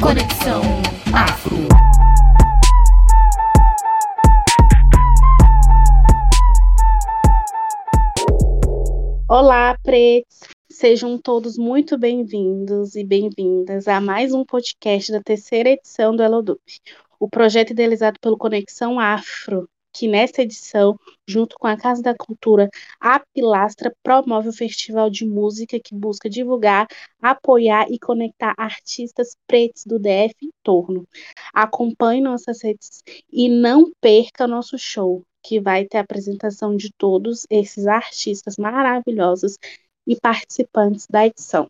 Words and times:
Conexão 0.00 0.62
Afro. 1.14 1.68
Olá, 9.28 9.76
pretos! 9.82 10.40
Sejam 10.70 11.18
todos 11.18 11.58
muito 11.58 11.98
bem-vindos 11.98 12.94
e 12.96 13.04
bem-vindas 13.04 13.86
a 13.86 14.00
mais 14.00 14.32
um 14.32 14.42
podcast 14.42 15.12
da 15.12 15.22
terceira 15.22 15.68
edição 15.68 16.16
do 16.16 16.22
Elodub, 16.22 16.58
o 17.18 17.28
projeto 17.28 17.72
idealizado 17.72 18.18
pelo 18.20 18.38
Conexão 18.38 18.98
Afro, 18.98 19.68
que 19.92 20.08
nesta 20.08 20.42
edição, 20.42 20.98
junto 21.26 21.56
com 21.58 21.66
a 21.66 21.76
Casa 21.76 22.02
da 22.02 22.14
Cultura, 22.14 22.68
a 23.00 23.20
Pilastra 23.32 23.92
promove 24.02 24.48
o 24.48 24.52
festival 24.52 25.10
de 25.10 25.26
música 25.26 25.78
que 25.82 25.94
busca 25.94 26.28
divulgar, 26.28 26.86
apoiar 27.20 27.90
e 27.90 27.98
conectar 27.98 28.54
artistas 28.56 29.36
pretos 29.46 29.84
do 29.84 29.98
DF 29.98 30.34
em 30.42 30.50
torno. 30.62 31.06
Acompanhe 31.52 32.20
nossas 32.20 32.62
redes 32.62 33.02
e 33.32 33.48
não 33.48 33.90
perca 34.00 34.46
nosso 34.46 34.78
show, 34.78 35.22
que 35.42 35.60
vai 35.60 35.84
ter 35.84 35.98
a 35.98 36.02
apresentação 36.02 36.76
de 36.76 36.92
todos 36.92 37.46
esses 37.50 37.86
artistas 37.86 38.56
maravilhosos 38.56 39.58
e 40.06 40.16
participantes 40.16 41.06
da 41.08 41.26
edição. 41.26 41.66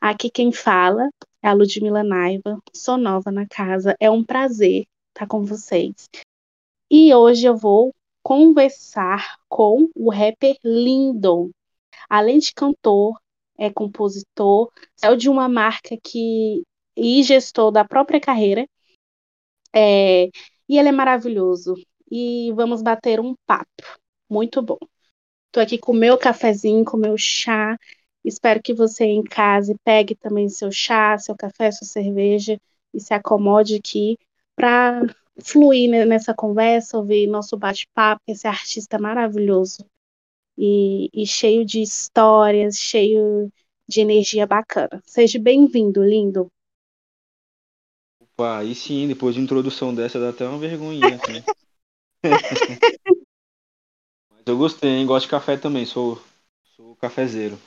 Aqui 0.00 0.30
quem 0.30 0.52
fala 0.52 1.08
é 1.42 1.48
a 1.48 1.52
Ludmila 1.52 2.02
Naiva, 2.02 2.58
sou 2.74 2.96
nova 2.96 3.30
na 3.30 3.46
casa, 3.46 3.96
é 4.00 4.10
um 4.10 4.24
prazer 4.24 4.84
estar 5.14 5.26
com 5.26 5.44
vocês. 5.44 6.08
E 6.94 7.14
hoje 7.14 7.46
eu 7.46 7.56
vou 7.56 7.94
conversar 8.22 9.38
com 9.48 9.88
o 9.96 10.10
rapper 10.10 10.58
Lindon. 10.62 11.48
Além 12.06 12.38
de 12.38 12.52
cantor, 12.52 13.18
é 13.56 13.70
compositor, 13.70 14.70
é 15.02 15.16
de 15.16 15.30
uma 15.30 15.48
marca 15.48 15.96
que 16.04 16.62
e 16.94 17.22
gestor 17.22 17.72
da 17.72 17.82
própria 17.82 18.20
carreira. 18.20 18.68
É, 19.74 20.26
e 20.68 20.78
ele 20.78 20.90
é 20.90 20.92
maravilhoso. 20.92 21.76
E 22.10 22.52
vamos 22.52 22.82
bater 22.82 23.20
um 23.20 23.34
papo. 23.46 23.98
Muito 24.28 24.60
bom. 24.60 24.78
Estou 25.46 25.62
aqui 25.62 25.78
com 25.78 25.92
o 25.92 25.96
meu 25.96 26.18
cafezinho, 26.18 26.84
com 26.84 26.98
o 26.98 27.00
meu 27.00 27.16
chá. 27.16 27.74
Espero 28.22 28.60
que 28.62 28.74
você 28.74 29.06
em 29.06 29.22
casa 29.22 29.74
pegue 29.82 30.14
também 30.14 30.46
seu 30.50 30.70
chá, 30.70 31.16
seu 31.16 31.34
café, 31.34 31.72
sua 31.72 31.86
cerveja 31.86 32.60
e 32.92 33.00
se 33.00 33.14
acomode 33.14 33.76
aqui 33.76 34.18
para 34.54 35.00
fluir 35.42 36.06
nessa 36.06 36.34
conversa, 36.34 36.96
ouvir 36.96 37.26
nosso 37.26 37.56
bate-papo, 37.56 38.22
esse 38.26 38.46
artista 38.46 38.98
maravilhoso 38.98 39.84
e, 40.56 41.08
e, 41.12 41.26
cheio 41.26 41.64
de 41.64 41.80
histórias, 41.80 42.76
cheio 42.76 43.50
de 43.88 44.00
energia 44.00 44.46
bacana. 44.46 45.02
Seja 45.04 45.38
bem-vindo, 45.38 46.02
lindo. 46.02 46.50
Opa, 48.20 48.58
aí 48.58 48.74
sim, 48.74 49.08
depois 49.08 49.34
de 49.34 49.40
introdução 49.40 49.94
dessa 49.94 50.20
dá 50.20 50.30
até 50.30 50.46
uma 50.46 50.58
vergonhinha. 50.58 51.16
Assim. 51.16 51.42
Mas 54.30 54.42
eu 54.46 54.56
gostei, 54.56 54.90
hein? 54.90 55.06
Gosto 55.06 55.26
de 55.26 55.30
café 55.30 55.56
também, 55.56 55.84
sou, 55.84 56.20
sou 56.76 56.96
cafezeiro. 56.96 57.58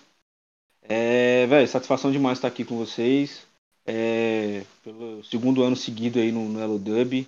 É, 0.81 1.47
velho, 1.47 1.67
satisfação 1.67 2.11
demais 2.11 2.37
estar 2.37 2.47
aqui 2.47 2.63
com 2.63 2.77
vocês. 2.77 3.45
É, 3.87 4.63
pelo 4.83 5.23
segundo 5.23 5.61
ano 5.61 5.75
seguido 5.75 6.17
aí 6.19 6.31
no, 6.31 6.49
no 6.49 6.59
Elo 6.59 6.79
Dub 6.79 7.27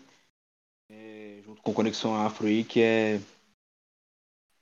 com 1.68 1.73
Conexão 1.73 2.16
Afro 2.16 2.48
aí, 2.48 2.64
que 2.64 2.80
é 2.80 3.20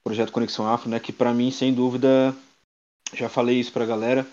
projeto 0.04 0.32
Conexão 0.32 0.68
Afro, 0.68 0.90
né, 0.90 1.00
que 1.00 1.14
para 1.14 1.34
mim, 1.34 1.52
sem 1.52 1.72
dúvida, 1.72 2.36
já 3.14 3.30
falei 3.30 3.60
isso 3.60 3.72
pra 3.72 3.86
galera, 3.86 4.26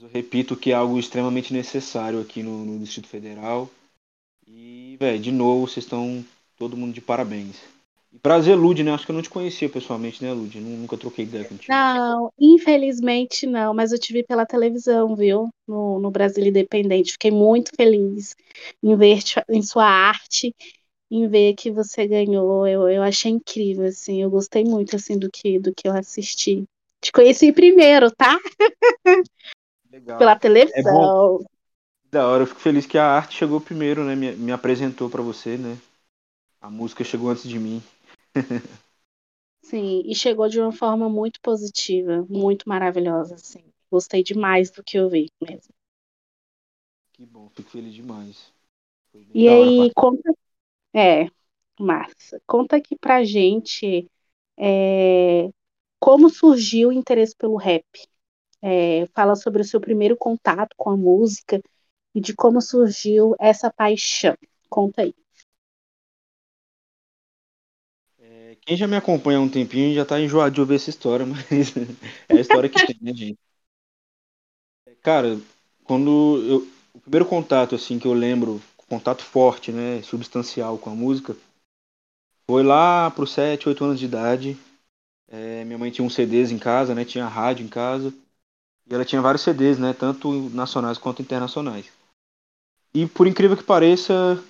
eu 0.00 0.08
repito 0.08 0.56
que 0.56 0.72
é 0.72 0.74
algo 0.74 0.98
extremamente 0.98 1.52
necessário 1.52 2.18
aqui 2.18 2.42
no, 2.42 2.64
no 2.64 2.78
Distrito 2.78 3.06
Federal. 3.06 3.68
E, 4.46 4.96
velho, 4.98 5.20
de 5.20 5.30
novo, 5.30 5.66
vocês 5.66 5.84
estão 5.84 6.24
todo 6.56 6.76
mundo 6.76 6.94
de 6.94 7.02
parabéns. 7.02 7.56
E 8.10 8.18
prazer, 8.18 8.56
Lud, 8.56 8.82
né? 8.82 8.92
Acho 8.92 9.04
que 9.04 9.12
eu 9.12 9.14
não 9.14 9.22
te 9.22 9.30
conhecia 9.30 9.68
pessoalmente, 9.68 10.24
né, 10.24 10.32
Lud? 10.32 10.58
Nunca 10.58 10.96
troquei 10.96 11.26
ideia 11.26 11.44
contigo. 11.44 11.72
Não, 11.72 12.32
infelizmente 12.38 13.46
não, 13.46 13.72
mas 13.72 13.92
eu 13.92 14.00
te 14.00 14.12
vi 14.12 14.24
pela 14.24 14.46
televisão, 14.46 15.14
viu? 15.14 15.48
No, 15.68 16.00
no 16.00 16.10
Brasil 16.10 16.44
Independente. 16.44 17.12
Fiquei 17.12 17.30
muito 17.30 17.70
feliz 17.76 18.34
em 18.82 18.96
ver 18.96 19.18
em 19.48 19.62
sua 19.62 19.84
arte 19.84 20.52
em 21.10 21.28
ver 21.28 21.54
que 21.54 21.70
você 21.70 22.06
ganhou. 22.06 22.66
Eu, 22.66 22.88
eu 22.88 23.02
achei 23.02 23.30
incrível, 23.32 23.86
assim. 23.86 24.22
Eu 24.22 24.30
gostei 24.30 24.64
muito, 24.64 24.96
assim, 24.96 25.18
do 25.18 25.30
que, 25.30 25.58
do 25.58 25.74
que 25.74 25.88
eu 25.88 25.92
assisti. 25.92 26.64
Te 27.02 27.12
conheci 27.12 27.52
primeiro, 27.52 28.10
tá? 28.10 28.38
Legal. 29.90 30.18
Pela 30.18 30.38
televisão. 30.38 31.40
É 31.44 32.10
da 32.10 32.26
hora, 32.26 32.42
eu 32.42 32.46
fico 32.46 32.60
feliz 32.60 32.86
que 32.86 32.98
a 32.98 33.06
arte 33.06 33.36
chegou 33.36 33.60
primeiro, 33.60 34.04
né? 34.04 34.14
Me, 34.16 34.32
me 34.32 34.52
apresentou 34.52 35.08
para 35.08 35.22
você, 35.22 35.56
né? 35.56 35.78
A 36.60 36.70
música 36.70 37.04
chegou 37.04 37.30
antes 37.30 37.48
de 37.48 37.58
mim. 37.58 37.82
Sim, 39.62 40.02
e 40.04 40.14
chegou 40.14 40.50
de 40.50 40.60
uma 40.60 40.70
forma 40.70 41.08
muito 41.08 41.40
positiva, 41.40 42.26
muito 42.28 42.68
maravilhosa, 42.68 43.36
assim. 43.36 43.64
Gostei 43.90 44.22
demais 44.22 44.70
do 44.70 44.84
que 44.84 44.98
eu 44.98 45.08
vi 45.08 45.30
mesmo. 45.40 45.72
Que 47.12 47.24
bom, 47.24 47.48
fico 47.50 47.70
feliz 47.70 47.94
demais. 47.94 48.52
E 49.34 49.48
aí, 49.48 49.92
conta, 49.94 50.32
é, 50.94 51.26
massa. 51.78 52.40
Conta 52.46 52.76
aqui 52.76 52.96
pra 52.96 53.24
gente 53.24 54.08
é, 54.58 55.48
como 55.98 56.30
surgiu 56.30 56.88
o 56.88 56.92
interesse 56.92 57.34
pelo 57.36 57.56
rap. 57.56 57.84
É, 58.62 59.06
fala 59.14 59.36
sobre 59.36 59.62
o 59.62 59.64
seu 59.64 59.80
primeiro 59.80 60.16
contato 60.16 60.74
com 60.76 60.90
a 60.90 60.96
música 60.96 61.62
e 62.14 62.20
de 62.20 62.34
como 62.34 62.60
surgiu 62.60 63.34
essa 63.38 63.72
paixão. 63.72 64.36
Conta 64.68 65.02
aí. 65.02 65.14
É, 68.18 68.56
quem 68.60 68.76
já 68.76 68.86
me 68.86 68.96
acompanha 68.96 69.38
há 69.38 69.42
um 69.42 69.48
tempinho 69.48 69.94
já 69.94 70.04
tá 70.04 70.20
enjoado 70.20 70.54
de 70.54 70.60
ouvir 70.60 70.74
essa 70.74 70.90
história, 70.90 71.24
mas 71.26 71.74
é 72.28 72.34
a 72.34 72.40
história 72.40 72.68
que 72.68 72.86
tem, 72.86 72.96
né, 73.00 73.14
gente? 73.14 73.38
Cara, 75.02 75.40
quando 75.84 76.44
eu, 76.46 76.68
o 76.92 77.00
primeiro 77.00 77.24
contato 77.24 77.74
assim 77.74 77.98
que 77.98 78.06
eu 78.06 78.12
lembro 78.12 78.60
contato 78.90 79.22
forte, 79.22 79.70
né, 79.70 80.02
substancial 80.02 80.76
com 80.76 80.90
a 80.90 80.94
música, 80.94 81.36
foi 82.44 82.64
lá 82.64 83.08
para 83.08 83.22
os 83.22 83.30
7, 83.30 83.68
8 83.68 83.84
anos 83.84 84.00
de 84.00 84.06
idade. 84.06 84.58
É, 85.28 85.64
minha 85.64 85.78
mãe 85.78 85.92
tinha 85.92 86.04
uns 86.04 86.14
CDs 86.14 86.50
em 86.50 86.58
casa, 86.58 86.92
né, 86.92 87.04
tinha 87.04 87.28
rádio 87.28 87.64
em 87.64 87.68
casa. 87.68 88.12
E 88.88 88.92
ela 88.92 89.04
tinha 89.04 89.22
vários 89.22 89.42
CDs, 89.42 89.78
né, 89.78 89.92
tanto 89.92 90.50
nacionais 90.50 90.98
quanto 90.98 91.22
internacionais. 91.22 91.86
E 92.92 93.06
por 93.06 93.28
incrível 93.28 93.56
que 93.56 93.62
pareça, 93.62 94.42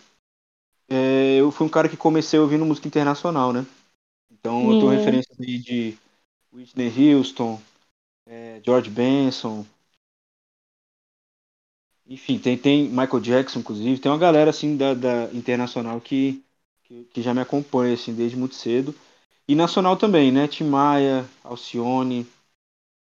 é, 0.88 1.36
eu 1.36 1.50
fui 1.50 1.66
um 1.66 1.70
cara 1.70 1.90
que 1.90 1.96
comecei 1.96 2.40
ouvindo 2.40 2.64
música 2.64 2.88
internacional, 2.88 3.52
né? 3.52 3.66
Então 4.30 4.72
eu 4.72 4.78
tenho 4.78 4.90
referências 4.92 5.38
aí 5.38 5.58
de 5.58 5.98
Whitney 6.50 7.14
Houston, 7.14 7.60
é, 8.26 8.62
George 8.64 8.88
Benson, 8.88 9.66
enfim, 12.10 12.40
tem, 12.40 12.58
tem 12.58 12.88
Michael 12.88 13.20
Jackson, 13.20 13.60
inclusive, 13.60 14.00
tem 14.00 14.10
uma 14.10 14.18
galera 14.18 14.50
assim 14.50 14.76
da, 14.76 14.94
da 14.94 15.32
internacional 15.32 16.00
que, 16.00 16.42
que, 16.82 17.04
que, 17.04 17.22
já 17.22 17.32
me 17.32 17.40
acompanha 17.40 17.94
assim 17.94 18.12
desde 18.12 18.36
muito 18.36 18.56
cedo. 18.56 18.92
E 19.46 19.54
nacional 19.54 19.96
também, 19.96 20.32
né? 20.32 20.48
Tim 20.48 20.64
Maia, 20.64 21.24
Alcione. 21.44 22.26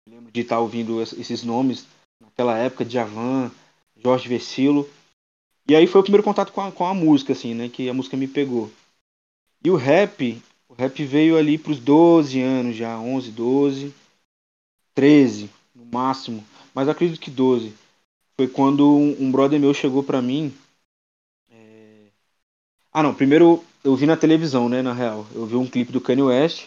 Lembro 0.08 0.32
de 0.32 0.40
estar 0.40 0.58
ouvindo 0.58 1.02
esses 1.02 1.42
nomes 1.42 1.86
naquela 2.18 2.56
época, 2.56 2.84
Djavan, 2.84 3.52
Jorge 4.02 4.26
Versilo. 4.26 4.88
E 5.68 5.76
aí 5.76 5.86
foi 5.86 6.00
o 6.00 6.04
primeiro 6.04 6.24
contato 6.24 6.50
com 6.50 6.62
a, 6.62 6.72
com 6.72 6.86
a 6.86 6.94
música, 6.94 7.34
assim, 7.34 7.52
né? 7.52 7.68
Que 7.68 7.90
a 7.90 7.94
música 7.94 8.16
me 8.16 8.26
pegou. 8.26 8.70
E 9.62 9.70
o 9.70 9.76
rap, 9.76 10.42
o 10.66 10.72
rap 10.72 11.04
veio 11.04 11.36
ali 11.36 11.58
para 11.58 11.72
os 11.72 11.78
12 11.78 12.40
anos 12.40 12.74
já, 12.74 12.98
11, 12.98 13.30
12, 13.30 13.94
13 14.94 15.50
no 15.74 15.84
máximo, 15.84 16.42
mas 16.74 16.88
acredito 16.88 17.20
que 17.20 17.30
12 17.30 17.83
foi 18.36 18.48
quando 18.48 18.88
um, 18.88 19.30
brother 19.30 19.58
meu 19.60 19.72
chegou 19.72 20.02
pra 20.02 20.20
mim. 20.20 20.52
É... 21.50 22.06
Ah, 22.92 23.02
não. 23.02 23.14
Primeiro 23.14 23.64
eu 23.82 23.94
vi 23.94 24.06
na 24.06 24.16
televisão, 24.16 24.68
né? 24.68 24.82
Na 24.82 24.92
real. 24.92 25.26
Eu 25.34 25.46
vi 25.46 25.56
um 25.56 25.68
clipe 25.68 25.92
do 25.92 26.00
Kanye 26.00 26.22
West, 26.22 26.66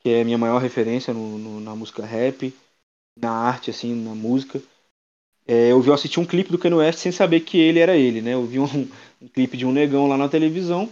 que 0.00 0.10
é 0.10 0.22
a 0.22 0.24
minha 0.24 0.38
maior 0.38 0.60
referência 0.60 1.14
no, 1.14 1.38
no, 1.38 1.60
na 1.60 1.74
música 1.74 2.04
rap, 2.04 2.54
na 3.16 3.30
arte, 3.30 3.70
assim, 3.70 3.94
na 3.94 4.14
música. 4.14 4.62
É, 5.46 5.72
eu 5.72 5.80
vi 5.80 5.90
assistir 5.90 6.20
um 6.20 6.26
clipe 6.26 6.50
do 6.50 6.58
Kanye 6.58 6.76
West 6.76 6.98
sem 6.98 7.12
saber 7.12 7.40
que 7.40 7.58
ele 7.58 7.78
era 7.78 7.96
ele, 7.96 8.20
né? 8.20 8.34
Eu 8.34 8.44
vi 8.44 8.58
um, 8.58 8.64
um 9.20 9.28
clipe 9.28 9.56
de 9.56 9.66
um 9.66 9.72
negão 9.72 10.06
lá 10.06 10.16
na 10.16 10.28
televisão. 10.28 10.88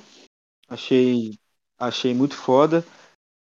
Achei, 0.69 1.35
achei 1.79 2.15
muito 2.15 2.37
foda. 2.37 2.85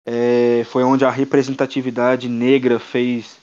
É, 0.06 0.64
foi 0.64 0.82
onde 0.82 1.04
a 1.04 1.10
representatividade 1.10 2.28
negra 2.28 2.78
fez 2.78 3.38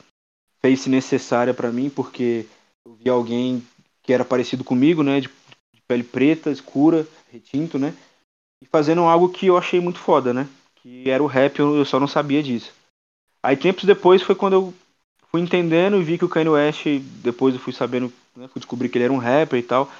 fez-se 0.59 0.89
necessária 0.89 1.53
para 1.53 1.71
mim, 1.71 1.89
porque 1.89 2.45
eu 2.45 2.56
vi 3.03 3.09
alguém 3.09 3.65
que 4.03 4.13
era 4.13 4.25
parecido 4.25 4.63
comigo, 4.63 5.03
né, 5.03 5.19
de, 5.19 5.27
de 5.73 5.81
pele 5.87 6.03
preta, 6.03 6.51
escura, 6.51 7.07
retinto, 7.31 7.77
né, 7.77 7.93
e 8.61 8.65
fazendo 8.65 9.01
algo 9.01 9.29
que 9.29 9.47
eu 9.47 9.57
achei 9.57 9.79
muito 9.79 9.99
foda, 9.99 10.33
né, 10.33 10.47
que 10.75 11.09
era 11.09 11.21
o 11.21 11.27
rap, 11.27 11.59
eu, 11.59 11.83
só 11.85 11.99
não 11.99 12.07
sabia 12.07 12.41
disso. 12.41 12.71
Aí 13.43 13.55
tempos 13.55 13.83
depois 13.83 14.21
foi 14.21 14.35
quando 14.35 14.53
eu 14.53 14.73
fui 15.29 15.41
entendendo 15.41 15.97
e 15.97 16.03
vi 16.03 16.17
que 16.17 16.25
o 16.25 16.29
Kanye 16.29 16.49
West, 16.49 16.85
depois 17.21 17.53
eu 17.53 17.59
fui 17.59 17.73
sabendo, 17.73 18.11
né, 18.35 18.47
fui 18.47 18.59
descobrir 18.59 18.89
que 18.89 18.97
ele 18.97 19.05
era 19.05 19.13
um 19.13 19.17
rapper 19.17 19.59
e 19.59 19.63
tal. 19.63 19.91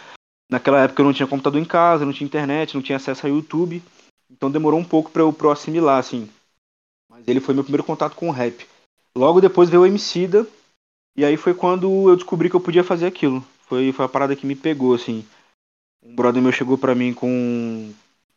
naquela 0.50 0.82
época 0.84 1.02
eu 1.02 1.06
não 1.06 1.14
tinha 1.14 1.28
computador 1.28 1.62
em 1.62 1.66
casa, 1.66 2.06
não 2.06 2.14
tinha 2.14 2.26
internet, 2.26 2.76
não 2.76 2.82
tinha 2.82 2.96
acesso 2.96 3.26
a 3.26 3.30
YouTube. 3.30 3.84
Então 4.30 4.52
demorou 4.52 4.80
um 4.80 4.84
pouco 4.84 5.12
para 5.12 5.22
eu, 5.22 5.36
eu 5.40 5.52
assimilar, 5.52 6.00
assim. 6.00 6.30
Mas 7.10 7.28
ele 7.28 7.40
foi 7.40 7.54
meu 7.54 7.64
primeiro 7.64 7.84
contato 7.84 8.16
com 8.16 8.30
o 8.30 8.32
rap. 8.32 8.66
Logo 9.16 9.42
depois 9.42 9.70
veio 9.70 9.82
o 9.82 9.86
Emicida, 9.86 10.48
e 11.18 11.26
aí 11.26 11.36
foi 11.36 11.54
quando 11.54 12.10
eu 12.10 12.16
descobri 12.16 12.50
que 12.50 12.56
eu 12.56 12.62
podia 12.62 12.84
fazer 12.84 13.08
aquilo. 13.08 13.44
Foi, 13.68 13.92
foi 13.92 14.06
a 14.06 14.10
parada 14.10 14.36
que 14.36 14.46
me 14.46 14.56
pegou, 14.56 14.94
assim. 14.94 15.26
Um 16.04 16.16
brother 16.16 16.42
meu 16.42 16.52
chegou 16.52 16.78
para 16.78 16.94
mim 16.94 17.14
com, 17.14 17.92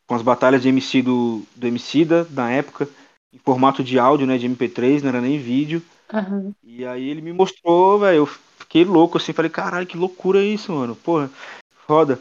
com 0.06 0.14
as 0.14 0.22
batalhas 0.22 0.62
de 0.62 0.70
MC 0.70 1.02
do, 1.02 1.42
do 1.54 1.66
Emicida, 1.66 2.26
na 2.30 2.50
época, 2.50 2.88
em 3.32 3.38
formato 3.38 3.84
de 3.84 3.98
áudio, 3.98 4.26
né, 4.26 4.38
de 4.38 4.48
MP3, 4.48 5.02
não 5.02 5.10
era 5.10 5.20
nem 5.20 5.38
vídeo. 5.38 5.82
Uhum. 6.12 6.52
E 6.64 6.84
aí 6.84 7.08
ele 7.08 7.20
me 7.20 7.32
mostrou, 7.32 7.98
velho, 7.98 8.16
eu 8.16 8.26
fiquei 8.26 8.84
louco, 8.84 9.18
assim, 9.18 9.32
falei, 9.32 9.50
caralho, 9.50 9.86
que 9.86 9.96
loucura 9.96 10.42
isso, 10.42 10.72
mano, 10.72 10.96
porra, 10.96 11.30
foda. 11.86 12.18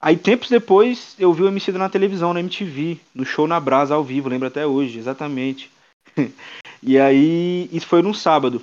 Aí 0.00 0.16
tempos 0.16 0.48
depois 0.48 1.16
eu 1.18 1.32
vi 1.32 1.42
o 1.42 1.48
Emicida 1.48 1.78
na 1.78 1.88
televisão, 1.88 2.32
na 2.32 2.40
MTV, 2.40 2.98
no 3.12 3.24
show 3.24 3.46
na 3.46 3.58
Brasa 3.58 3.94
ao 3.94 4.04
vivo, 4.04 4.28
lembro 4.28 4.46
até 4.46 4.66
hoje, 4.66 4.98
exatamente. 4.98 5.70
e 6.82 6.98
aí, 6.98 7.68
isso 7.72 7.86
foi 7.86 8.02
num 8.02 8.14
sábado. 8.14 8.62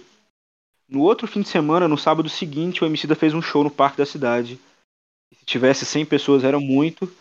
No 0.88 1.01
outro 1.01 1.27
fim 1.27 1.41
de 1.41 1.50
semana, 1.50 1.88
no 1.88 1.97
sábado 1.97 2.30
seguinte, 2.30 2.83
o 2.83 2.88
Emicida 2.88 3.15
fez 3.15 3.33
um 3.33 3.41
show 3.41 3.63
no 3.63 3.71
parque 3.71 3.97
da 3.97 4.06
cidade. 4.06 4.59
Se 5.33 5.45
tivesse 5.45 5.85
100 5.85 6.06
pessoas 6.06 6.44
era 6.44 6.59
muito. 6.59 7.12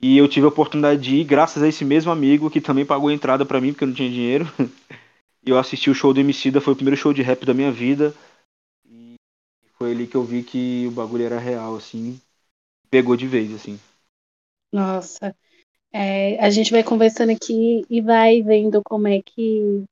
E 0.00 0.16
eu 0.16 0.28
tive 0.28 0.46
a 0.46 0.48
oportunidade 0.48 1.00
de 1.00 1.16
ir 1.16 1.24
graças 1.24 1.62
a 1.62 1.68
esse 1.68 1.84
mesmo 1.84 2.12
amigo 2.12 2.50
que 2.50 2.60
também 2.60 2.86
pagou 2.86 3.08
a 3.08 3.12
entrada 3.12 3.44
para 3.44 3.60
mim 3.60 3.72
porque 3.72 3.84
eu 3.84 3.88
não 3.88 3.94
tinha 3.94 4.10
dinheiro. 4.10 4.46
E 5.46 5.50
eu 5.50 5.58
assisti 5.58 5.88
o 5.88 5.94
show 5.94 6.12
do 6.12 6.20
Emicida, 6.20 6.60
foi 6.60 6.74
o 6.74 6.76
primeiro 6.76 7.00
show 7.00 7.14
de 7.14 7.22
rap 7.22 7.46
da 7.46 7.54
minha 7.54 7.72
vida. 7.72 8.12
E 8.84 9.14
foi 9.78 9.92
ali 9.92 10.06
que 10.06 10.16
eu 10.16 10.22
vi 10.22 10.42
que 10.42 10.86
o 10.88 10.90
bagulho 10.90 11.24
era 11.24 11.38
real, 11.38 11.76
assim. 11.76 12.20
Pegou 12.90 13.16
de 13.16 13.26
vez, 13.26 13.54
assim. 13.54 13.78
Nossa. 14.70 15.34
É, 15.92 16.38
a 16.44 16.50
gente 16.50 16.70
vai 16.70 16.84
conversando 16.84 17.30
aqui 17.30 17.86
e 17.88 18.02
vai 18.02 18.42
vendo 18.42 18.82
como 18.82 19.08
é 19.08 19.22
que, 19.22 19.84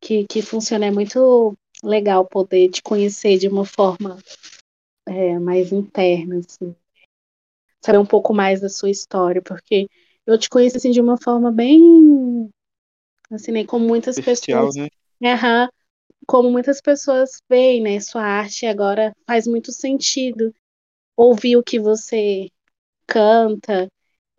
que, 0.00 0.24
que 0.26 0.40
funciona. 0.40 0.86
É 0.86 0.90
muito 0.90 1.54
legal 1.82 2.26
poder 2.26 2.68
te 2.70 2.82
conhecer 2.82 3.38
de 3.38 3.48
uma 3.48 3.64
forma 3.64 4.18
é, 5.06 5.38
mais 5.38 5.72
interna, 5.72 6.38
assim. 6.38 6.74
Saber 7.80 7.98
um 7.98 8.06
pouco 8.06 8.34
mais 8.34 8.60
da 8.60 8.68
sua 8.68 8.90
história, 8.90 9.40
porque 9.42 9.88
eu 10.26 10.38
te 10.38 10.48
conheço 10.48 10.76
assim 10.76 10.90
de 10.90 11.00
uma 11.00 11.16
forma 11.16 11.50
bem 11.50 12.50
assim, 13.30 13.52
né, 13.52 13.64
como 13.64 13.86
muitas 13.86 14.18
Especial, 14.18 14.66
pessoas, 14.66 14.90
né? 15.20 15.34
Aham. 15.34 15.68
como 16.26 16.50
muitas 16.50 16.80
pessoas 16.80 17.40
veem, 17.48 17.82
né, 17.82 18.00
sua 18.00 18.22
arte 18.22 18.66
agora 18.66 19.14
faz 19.26 19.46
muito 19.46 19.72
sentido 19.72 20.52
ouvir 21.16 21.56
o 21.56 21.62
que 21.62 21.78
você 21.78 22.48
canta 23.06 23.88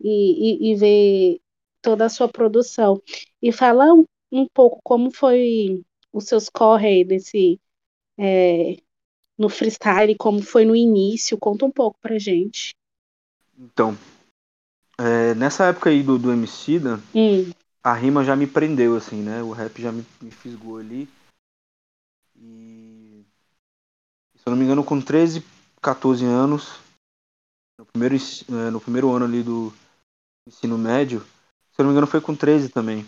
e, 0.00 0.68
e, 0.68 0.72
e 0.72 0.76
ver 0.76 1.40
toda 1.80 2.06
a 2.06 2.08
sua 2.08 2.28
produção. 2.28 3.00
E 3.40 3.52
fala 3.52 3.92
um, 3.92 4.04
um 4.30 4.46
pouco 4.52 4.80
como 4.82 5.10
foi 5.10 5.82
os 6.12 6.24
seus 6.24 6.48
corre 6.48 6.88
aí 6.88 7.04
desse 7.04 7.60
é, 8.18 8.76
no 9.38 9.48
freestyle, 9.48 10.14
como 10.16 10.42
foi 10.42 10.64
no 10.64 10.76
início, 10.76 11.38
conta 11.38 11.64
um 11.64 11.70
pouco 11.70 11.98
pra 12.00 12.18
gente. 12.18 12.74
Então, 13.58 13.96
é, 14.98 15.34
nessa 15.34 15.66
época 15.66 15.90
aí 15.90 16.02
do, 16.02 16.18
do 16.18 16.32
Emicida, 16.32 17.00
Hum, 17.14 17.50
a 17.82 17.92
rima 17.94 18.24
já 18.24 18.36
me 18.36 18.46
prendeu, 18.46 18.96
assim, 18.96 19.22
né? 19.22 19.42
O 19.42 19.50
rap 19.50 19.80
já 19.80 19.90
me, 19.90 20.04
me 20.20 20.30
fisgou 20.30 20.78
ali. 20.78 21.08
E. 22.36 23.24
Se 24.36 24.42
eu 24.46 24.50
não 24.50 24.56
me 24.56 24.64
engano, 24.64 24.84
com 24.84 25.00
13, 25.00 25.42
14 25.80 26.24
anos, 26.24 26.80
no 27.78 27.86
primeiro, 27.86 28.16
eh, 28.16 28.70
no 28.70 28.80
primeiro 28.80 29.10
ano 29.12 29.24
ali 29.24 29.42
do 29.42 29.72
ensino 30.46 30.76
médio, 30.78 31.20
se 31.20 31.80
eu 31.80 31.84
não 31.84 31.86
me 31.86 31.92
engano, 31.92 32.06
foi 32.06 32.20
com 32.20 32.34
13 32.34 32.68
também. 32.68 33.06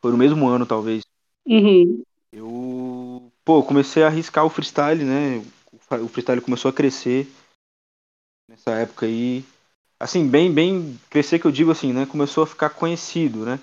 Foi 0.00 0.10
no 0.10 0.18
mesmo 0.18 0.48
ano, 0.48 0.66
talvez. 0.66 1.02
uhum, 1.46 2.02
Eu, 2.32 3.32
pô, 3.44 3.62
comecei 3.62 4.02
a 4.02 4.06
arriscar 4.06 4.44
o 4.44 4.50
freestyle, 4.50 5.04
né? 5.04 5.44
O 5.72 6.08
freestyle 6.08 6.40
começou 6.40 6.68
a 6.68 6.72
crescer 6.72 7.28
nessa 8.48 8.70
época 8.72 9.06
aí. 9.06 9.44
Assim, 9.98 10.28
bem, 10.28 10.52
bem, 10.52 10.98
crescer 11.10 11.38
que 11.38 11.46
eu 11.46 11.52
digo 11.52 11.70
assim, 11.70 11.92
né? 11.92 12.06
Começou 12.06 12.44
a 12.44 12.46
ficar 12.46 12.70
conhecido, 12.70 13.44
né? 13.44 13.58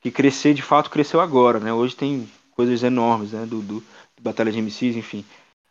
Que 0.00 0.10
crescer 0.10 0.54
de 0.54 0.62
fato 0.62 0.90
cresceu 0.90 1.20
agora, 1.20 1.58
né? 1.58 1.72
Hoje 1.72 1.96
tem 1.96 2.30
coisas 2.52 2.82
enormes, 2.82 3.32
né? 3.32 3.46
Do, 3.46 3.60
do, 3.60 3.82
Batalha 4.20 4.52
de 4.52 4.58
MCs, 4.58 4.96
enfim. 4.96 5.24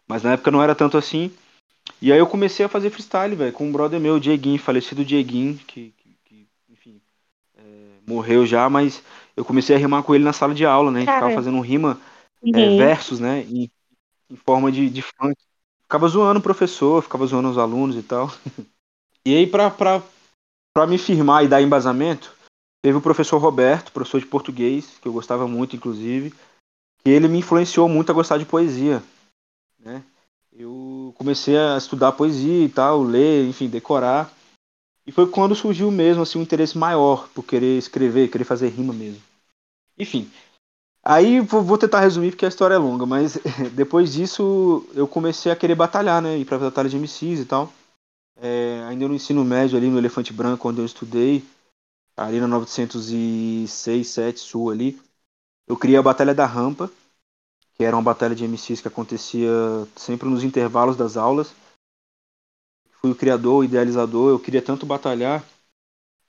Mas 0.06 0.24
na 0.24 0.34
época 0.34 0.52
não 0.52 0.62
era 0.62 0.76
tanto 0.76 0.98
assim. 0.98 1.32
E 2.02 2.12
aí 2.12 2.20
eu 2.20 2.28
comecei 2.28 2.66
a 2.66 2.70
fazer 2.70 2.90
freestyle, 2.90 3.36
velho, 3.36 3.54
com 3.54 3.66
um 3.66 3.72
brother 3.72 4.00
meu, 4.00 4.16
o 4.16 4.20
Dieguinho, 4.20 4.60
falecido 4.60 5.06
Dieguinho, 5.06 5.58
que, 5.60 5.94
que, 5.98 6.18
que, 6.26 6.48
enfim, 6.70 7.02
é, 7.58 7.62
morreu 8.06 8.46
já, 8.46 8.70
mas 8.70 9.02
eu 9.38 9.46
comecei 9.46 9.76
a 9.76 9.80
rimar 9.80 10.04
com 10.04 10.14
ele 10.14 10.24
na 10.24 10.34
sala 10.34 10.54
de 10.54 10.66
aula, 10.66 10.92
né? 10.92 11.00
A 11.00 11.02
gente 11.04 11.14
ficava 11.14 11.34
fazendo 11.34 11.62
rima 11.62 11.98
é, 12.44 12.70
uhum. 12.70 12.78
versos, 12.78 13.20
né? 13.20 13.42
Em, 13.42 13.72
em 14.30 14.36
forma 14.36 14.72
de, 14.72 14.90
de 14.90 15.02
funk. 15.02 15.36
Ficava 15.84 16.08
zoando 16.08 16.40
o 16.40 16.44
professor, 16.44 17.04
ficava 17.04 17.26
zoando 17.26 17.50
os 17.50 17.58
alunos 17.58 17.96
e 17.96 18.04
tal. 18.04 18.32
E 19.24 19.36
aí, 19.36 19.46
pra, 19.46 19.70
pra, 19.70 20.02
pra 20.74 20.88
me 20.88 20.98
firmar 20.98 21.44
e 21.44 21.48
dar 21.48 21.62
embasamento, 21.62 22.36
teve 22.82 22.98
o 22.98 23.02
professor 23.02 23.38
Roberto, 23.38 23.92
professor 23.92 24.20
de 24.20 24.26
português, 24.26 24.98
que 25.00 25.08
eu 25.08 25.14
gostava 25.14 25.48
muito, 25.48 25.76
inclusive, 25.76 26.34
que 27.04 27.10
ele 27.12 27.28
me 27.28 27.38
influenciou 27.38 27.88
muito 27.88 28.12
a 28.12 28.16
gostar 28.16 28.40
de 28.40 28.46
poesia, 28.46 29.04
né? 29.80 30.04
Eu 30.52 31.14
comecei 31.18 31.58
a 31.58 31.78
estudar 31.78 32.12
poesia 32.14 32.66
e 32.66 32.70
tal, 32.70 33.04
ler, 33.04 33.48
enfim, 33.48 33.70
decorar. 33.70 34.34
E 35.06 35.12
foi 35.12 35.30
quando 35.30 35.56
surgiu 35.56 35.90
mesmo, 35.90 36.24
assim, 36.24 36.40
um 36.40 36.44
interesse 36.44 36.78
maior 36.78 37.30
por 37.30 37.44
querer 37.44 37.78
escrever, 37.78 38.30
querer 38.30 38.44
fazer 38.44 38.70
rima 38.70 38.94
mesmo. 38.94 39.22
Enfim, 39.98 40.30
Aí 41.04 41.40
vou 41.40 41.64
vou 41.64 41.78
tentar 41.78 42.02
resumir 42.02 42.32
porque 42.32 42.46
a 42.46 42.50
história 42.50 42.76
é 42.76 42.78
longa, 42.78 43.06
mas 43.06 43.38
depois 43.74 44.14
disso 44.14 44.86
eu 44.94 45.08
comecei 45.08 45.52
a 45.52 45.56
querer 45.56 45.76
batalhar, 45.76 46.22
né? 46.22 46.38
Ir 46.38 46.46
pra 46.46 46.60
batalha 46.60 46.90
de 46.90 46.98
MCs 46.98 47.40
e 47.40 47.46
tal. 47.46 47.72
É, 48.38 48.84
ainda 48.88 49.08
no 49.08 49.16
ensino 49.16 49.44
médio 49.44 49.78
ali 49.78 49.90
no 49.90 49.98
Elefante 49.98 50.34
Branco, 50.34 50.68
onde 50.68 50.80
eu 50.80 50.86
estudei, 50.86 51.44
ali 52.16 52.40
na 52.40 52.48
906, 52.48 54.08
7 54.08 54.40
Sul 54.40 54.72
ali, 54.72 55.00
eu 55.68 55.78
criei 55.78 55.98
a 55.98 56.04
Batalha 56.04 56.34
da 56.34 56.46
Rampa, 56.46 56.92
que 57.76 57.84
era 57.84 57.96
uma 57.96 58.02
batalha 58.02 58.36
de 58.36 58.44
MCs 58.44 58.82
que 58.82 58.88
acontecia 58.88 59.50
sempre 59.96 60.28
nos 60.28 60.44
intervalos 60.44 60.98
das 60.98 61.18
aulas. 61.18 61.54
Fui 63.00 63.12
o 63.12 63.16
criador, 63.16 63.60
o 63.60 63.64
idealizador, 63.64 64.30
eu 64.30 64.40
queria 64.40 64.62
tanto 64.62 64.86
batalhar, 64.86 65.44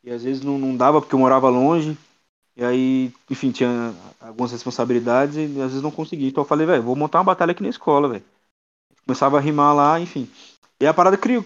e 0.03 0.11
às 0.11 0.23
vezes 0.23 0.43
não, 0.43 0.59
não 0.59 0.77
dava 0.77 1.01
porque 1.01 1.15
eu 1.15 1.19
morava 1.19 1.49
longe, 1.49 1.97
e 2.57 2.65
aí, 2.65 3.13
enfim, 3.31 3.51
tinha 3.51 3.95
algumas 4.21 4.53
responsabilidades 4.53 5.37
e 5.37 5.61
às 5.61 5.69
vezes 5.71 5.83
não 5.83 5.91
conseguia. 5.91 6.29
Então 6.29 6.43
eu 6.45 6.49
falei, 6.49 6.67
velho, 6.67 6.83
vou 6.83 6.97
montar 6.97 7.19
uma 7.19 7.25
batalha 7.25 7.53
aqui 7.53 7.63
na 7.63 7.69
escola, 7.69 8.09
velho. 8.09 8.25
Começava 9.07 9.39
a 9.39 9.41
rimar 9.41 9.75
lá, 9.75 10.01
enfim. 10.01 10.29
E 10.81 10.87
a 10.87 10.95
parada 10.95 11.17
criou, 11.17 11.45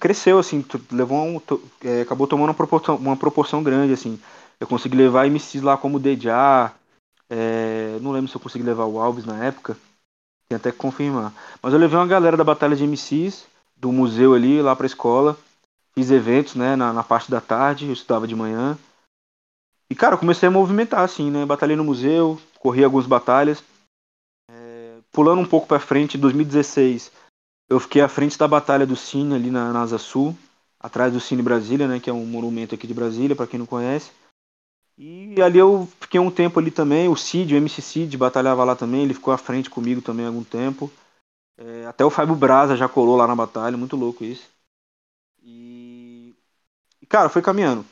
cresceu, 0.00 0.38
assim, 0.38 0.64
levou 0.90 1.18
um, 1.18 1.40
é, 1.84 2.02
acabou 2.02 2.26
tomando 2.26 2.48
uma 2.48 2.54
proporção, 2.54 2.96
uma 2.96 3.16
proporção 3.16 3.62
grande, 3.62 3.92
assim. 3.92 4.18
Eu 4.60 4.66
consegui 4.66 4.96
levar 4.96 5.26
MCs 5.26 5.62
lá 5.62 5.76
como 5.76 5.96
o 5.96 6.00
Dejá, 6.00 6.72
é, 7.30 7.98
não 8.00 8.12
lembro 8.12 8.28
se 8.30 8.36
eu 8.36 8.40
consegui 8.40 8.64
levar 8.64 8.84
o 8.86 9.00
Alves 9.00 9.24
na 9.24 9.42
época, 9.44 9.76
tem 10.48 10.56
até 10.56 10.70
que 10.70 10.78
confirmar. 10.78 11.32
Mas 11.62 11.72
eu 11.72 11.78
levei 11.78 11.98
uma 11.98 12.06
galera 12.06 12.36
da 12.36 12.44
batalha 12.44 12.76
de 12.76 12.84
MCs, 12.84 13.46
do 13.76 13.92
museu 13.92 14.34
ali, 14.34 14.62
lá 14.62 14.76
pra 14.76 14.86
escola. 14.86 15.36
Fiz 15.94 16.10
eventos, 16.10 16.54
né, 16.54 16.76
na, 16.76 16.92
na 16.92 17.02
parte 17.02 17.30
da 17.30 17.40
tarde, 17.40 17.86
eu 17.86 17.92
estudava 17.92 18.26
de 18.26 18.36
manhã. 18.36 18.78
E, 19.92 19.94
cara, 19.94 20.16
comecei 20.16 20.48
a 20.48 20.50
movimentar, 20.50 21.00
assim, 21.00 21.30
né? 21.30 21.44
Batalhei 21.44 21.76
no 21.76 21.84
museu, 21.84 22.40
corri 22.58 22.82
algumas 22.82 23.04
batalhas. 23.04 23.62
É, 24.50 24.96
pulando 25.12 25.42
um 25.42 25.46
pouco 25.46 25.66
pra 25.66 25.78
frente, 25.78 26.16
em 26.16 26.20
2016, 26.20 27.12
eu 27.68 27.78
fiquei 27.78 28.00
à 28.00 28.08
frente 28.08 28.38
da 28.38 28.48
Batalha 28.48 28.86
do 28.86 28.96
Cine, 28.96 29.34
ali 29.34 29.50
na, 29.50 29.70
na 29.70 29.82
Asa 29.82 29.98
Sul, 29.98 30.34
atrás 30.80 31.12
do 31.12 31.20
Cine 31.20 31.42
Brasília, 31.42 31.86
né? 31.86 32.00
Que 32.00 32.08
é 32.08 32.12
um 32.12 32.24
monumento 32.24 32.74
aqui 32.74 32.86
de 32.86 32.94
Brasília, 32.94 33.36
pra 33.36 33.46
quem 33.46 33.58
não 33.58 33.66
conhece. 33.66 34.12
E 34.96 35.34
ali 35.42 35.58
eu 35.58 35.86
fiquei 36.00 36.18
um 36.18 36.30
tempo 36.30 36.58
ali 36.58 36.70
também, 36.70 37.06
o 37.10 37.14
Cid, 37.14 37.52
o 37.52 37.58
MC 37.58 37.82
Cid, 37.82 38.16
batalhava 38.16 38.64
lá 38.64 38.74
também, 38.74 39.02
ele 39.02 39.12
ficou 39.12 39.34
à 39.34 39.36
frente 39.36 39.68
comigo 39.68 40.00
também 40.00 40.24
algum 40.24 40.42
tempo. 40.42 40.90
É, 41.58 41.84
até 41.84 42.02
o 42.02 42.08
Fábio 42.08 42.34
Braza 42.34 42.76
já 42.76 42.88
colou 42.88 43.14
lá 43.14 43.26
na 43.26 43.36
batalha, 43.36 43.76
muito 43.76 43.94
louco 43.94 44.24
isso. 44.24 44.48
E, 45.42 46.34
e, 47.02 47.04
cara, 47.04 47.28
foi 47.28 47.42
caminhando. 47.42 47.84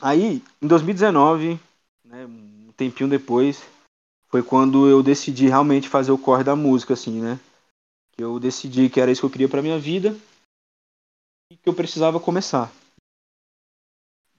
Aí, 0.00 0.42
em 0.60 0.66
2019, 0.66 1.58
né, 2.04 2.26
um 2.26 2.72
tempinho 2.76 3.08
depois, 3.08 3.62
foi 4.28 4.42
quando 4.42 4.88
eu 4.88 5.02
decidi 5.02 5.46
realmente 5.46 5.88
fazer 5.88 6.12
o 6.12 6.18
corre 6.18 6.44
da 6.44 6.56
música, 6.56 6.94
assim, 6.94 7.20
né? 7.20 7.38
Eu 8.16 8.38
decidi 8.38 8.88
que 8.88 9.00
era 9.00 9.10
isso 9.10 9.20
que 9.22 9.26
eu 9.26 9.30
queria 9.30 9.48
pra 9.48 9.62
minha 9.62 9.78
vida 9.78 10.16
e 11.50 11.56
que 11.56 11.68
eu 11.68 11.74
precisava 11.74 12.20
começar. 12.20 12.72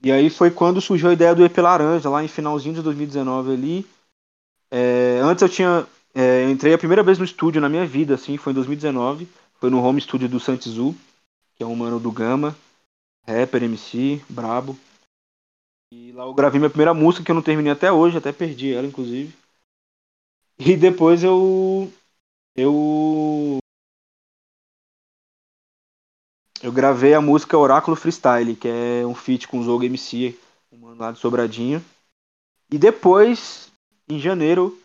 E 0.04 0.12
aí 0.12 0.30
foi 0.30 0.52
quando 0.52 0.82
surgiu 0.82 1.10
a 1.10 1.14
ideia 1.14 1.34
do 1.34 1.44
EP 1.44 1.58
Laranja, 1.58 2.10
lá 2.10 2.24
em 2.24 2.28
finalzinho 2.28 2.76
de 2.76 2.82
2019 2.82 3.54
ali. 3.54 3.88
É, 4.70 5.20
antes 5.24 5.42
eu 5.42 5.50
tinha. 5.50 5.88
é, 6.14 6.44
eu 6.44 6.50
entrei 6.52 6.74
a 6.74 6.78
primeira 6.78 7.02
vez 7.02 7.18
no 7.18 7.26
estúdio 7.26 7.62
na 7.62 7.70
minha 7.70 7.86
vida, 7.86 8.16
assim, 8.16 8.38
foi 8.38 8.52
em 8.52 8.56
2019. 8.56 9.28
Foi 9.60 9.70
no 9.70 9.82
home 9.82 10.00
studio 10.02 10.30
do 10.30 10.40
Santizu. 10.40 10.96
que 11.56 11.64
é 11.64 11.66
um 11.66 11.76
mano 11.76 12.00
do 12.00 12.12
Gama, 12.12 12.56
rapper, 13.26 13.64
MC, 13.64 14.22
brabo. 14.30 14.78
E 15.92 16.12
lá 16.12 16.26
eu 16.26 16.34
gravei 16.36 16.60
minha 16.60 16.70
primeira 16.70 16.94
música, 16.94 17.26
que 17.26 17.32
eu 17.32 17.36
não 17.36 17.42
terminei 17.42 17.72
até 17.72 17.92
hoje, 17.92 18.18
até 18.18 18.32
perdi 18.32 18.72
ela, 18.74 18.86
inclusive. 18.86 19.34
E 20.60 20.76
depois 20.76 21.24
eu. 21.24 21.92
Eu. 22.56 23.60
Eu 26.62 26.72
gravei 26.72 27.14
a 27.14 27.22
música 27.22 27.58
Oráculo 27.58 27.96
Freestyle, 27.96 28.56
que 28.56 28.68
é 28.68 29.06
um 29.06 29.14
feat 29.14 29.48
com 29.48 29.60
o 29.60 29.64
Zogo 29.64 29.84
MC, 29.84 30.38
um 30.72 30.78
mano 30.78 31.00
lá 31.00 31.12
de 31.12 31.20
Sobradinho. 31.20 31.84
E 32.72 32.78
depois, 32.78 33.72
em 34.10 34.20
janeiro, 34.20 34.78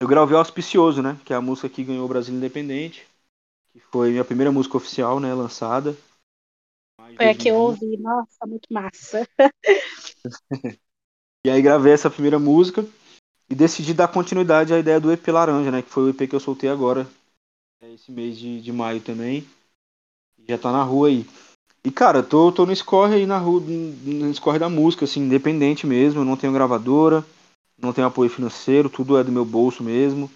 eu 0.00 0.08
gravei 0.08 0.36
Auspicioso, 0.36 1.02
né? 1.02 1.18
Que 1.24 1.32
é 1.32 1.36
a 1.36 1.40
música 1.40 1.68
que 1.68 1.84
ganhou 1.84 2.06
o 2.06 2.08
Brasil 2.08 2.34
Independente. 2.34 3.06
Que 3.72 3.80
foi 3.80 4.10
minha 4.12 4.24
primeira 4.24 4.52
música 4.52 4.76
oficial, 4.76 5.20
né? 5.20 5.34
Lançada. 5.34 5.96
Foi 7.16 7.28
a 7.28 7.34
que 7.34 7.48
eu 7.48 7.56
ouvi, 7.56 7.96
nossa, 7.98 8.46
muito 8.46 8.72
massa. 8.72 9.26
e 11.44 11.50
aí 11.50 11.60
gravei 11.62 11.92
essa 11.92 12.10
primeira 12.10 12.38
música 12.38 12.86
e 13.48 13.54
decidi 13.54 13.94
dar 13.94 14.08
continuidade 14.08 14.72
à 14.72 14.78
ideia 14.78 15.00
do 15.00 15.12
EP 15.12 15.30
Laranja, 15.30 15.70
né? 15.70 15.82
Que 15.82 15.90
foi 15.90 16.04
o 16.04 16.08
EP 16.10 16.26
que 16.26 16.34
eu 16.34 16.40
soltei 16.40 16.70
agora, 16.70 17.06
é, 17.82 17.92
esse 17.92 18.10
mês 18.10 18.38
de, 18.38 18.60
de 18.60 18.72
maio 18.72 19.00
também. 19.00 19.46
Já 20.48 20.58
tá 20.58 20.72
na 20.72 20.82
rua 20.82 21.08
aí. 21.08 21.26
E 21.84 21.90
cara, 21.90 22.22
tô, 22.22 22.52
tô 22.52 22.64
no 22.64 22.74
score 22.74 23.14
aí 23.14 23.26
na 23.26 23.38
rua, 23.38 23.60
no 23.60 24.34
score 24.34 24.58
da 24.58 24.68
música, 24.68 25.04
assim, 25.04 25.20
independente 25.20 25.86
mesmo, 25.86 26.24
não 26.24 26.36
tenho 26.36 26.52
gravadora 26.52 27.24
não 27.82 27.92
tenho 27.92 28.06
apoio 28.06 28.30
financeiro, 28.30 28.88
tudo 28.88 29.18
é 29.18 29.24
do 29.24 29.32
meu 29.32 29.44
bolso 29.44 29.82
mesmo. 29.82 30.30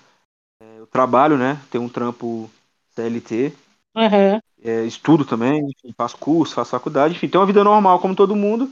É, 0.60 0.80
eu 0.80 0.86
trabalho, 0.86 1.38
né? 1.38 1.62
Tenho 1.70 1.84
um 1.84 1.88
trampo 1.88 2.50
CLT. 2.94 3.52
Uhum. 3.94 4.40
É, 4.66 4.84
estudo 4.84 5.24
também, 5.24 5.60
enfim, 5.70 5.94
faço 5.96 6.18
curso, 6.18 6.56
faço 6.56 6.72
faculdade, 6.72 7.14
enfim, 7.14 7.28
tenho 7.28 7.40
uma 7.40 7.46
vida 7.46 7.62
normal 7.62 8.00
como 8.00 8.16
todo 8.16 8.34
mundo. 8.34 8.68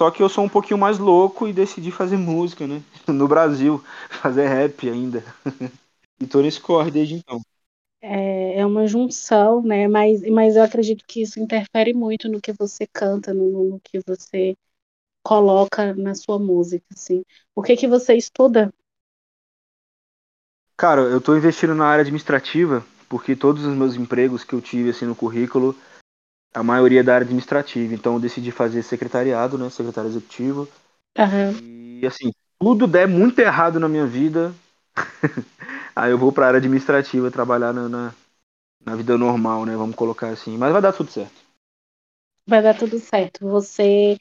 Só 0.00 0.10
que 0.10 0.22
eu 0.22 0.28
sou 0.28 0.42
um 0.42 0.48
pouquinho 0.48 0.78
mais 0.78 0.98
louco 0.98 1.46
e 1.46 1.52
decidi 1.52 1.90
fazer 1.90 2.16
música, 2.16 2.66
né? 2.66 2.82
No 3.06 3.28
Brasil, 3.28 3.84
fazer 4.08 4.46
rap 4.46 4.88
ainda. 4.88 5.22
e 6.18 6.26
tô 6.26 6.40
nesse 6.40 6.58
corre 6.58 6.90
desde 6.90 7.16
então. 7.16 7.42
É, 8.00 8.60
é 8.60 8.64
uma 8.64 8.86
junção, 8.86 9.60
né? 9.60 9.86
Mas, 9.86 10.22
mas 10.30 10.56
eu 10.56 10.62
acredito 10.62 11.04
que 11.06 11.20
isso 11.20 11.38
interfere 11.38 11.92
muito 11.92 12.26
no 12.26 12.40
que 12.40 12.52
você 12.54 12.86
canta, 12.86 13.34
no, 13.34 13.70
no 13.70 13.80
que 13.80 14.00
você 14.06 14.56
coloca 15.22 15.92
na 15.92 16.14
sua 16.14 16.38
música, 16.38 16.86
assim. 16.94 17.22
O 17.54 17.62
que 17.62 17.76
que 17.76 17.86
você 17.86 18.14
estuda? 18.14 18.72
Cara, 20.74 21.02
eu 21.02 21.18
estou 21.18 21.36
investindo 21.36 21.74
na 21.74 21.86
área 21.86 22.00
administrativa, 22.00 22.82
porque 23.08 23.34
todos 23.34 23.64
os 23.64 23.74
meus 23.74 23.94
empregos 23.96 24.44
que 24.44 24.54
eu 24.54 24.60
tive 24.60 24.90
assim 24.90 25.06
no 25.06 25.14
currículo, 25.14 25.74
a 26.52 26.62
maioria 26.62 27.00
é 27.00 27.02
da 27.02 27.14
área 27.14 27.24
administrativa. 27.24 27.94
Então 27.94 28.14
eu 28.14 28.20
decidi 28.20 28.50
fazer 28.50 28.82
secretariado, 28.82 29.56
né, 29.56 29.70
secretário 29.70 30.10
executivo. 30.10 30.68
Uhum. 31.16 31.98
E 32.00 32.06
assim, 32.06 32.32
tudo 32.58 32.86
der 32.86 33.08
muito 33.08 33.38
errado 33.38 33.80
na 33.80 33.88
minha 33.88 34.06
vida, 34.06 34.54
aí 35.94 36.10
eu 36.10 36.18
vou 36.18 36.32
para 36.32 36.44
a 36.44 36.48
área 36.48 36.58
administrativa 36.58 37.30
trabalhar 37.30 37.72
na, 37.72 37.88
na, 37.88 38.14
na 38.84 38.96
vida 38.96 39.16
normal, 39.16 39.64
né, 39.64 39.76
vamos 39.76 39.96
colocar 39.96 40.28
assim. 40.28 40.56
Mas 40.56 40.72
vai 40.72 40.82
dar 40.82 40.92
tudo 40.92 41.10
certo. 41.10 41.48
Vai 42.46 42.62
dar 42.62 42.76
tudo 42.76 42.98
certo. 42.98 43.46
Você 43.46 44.16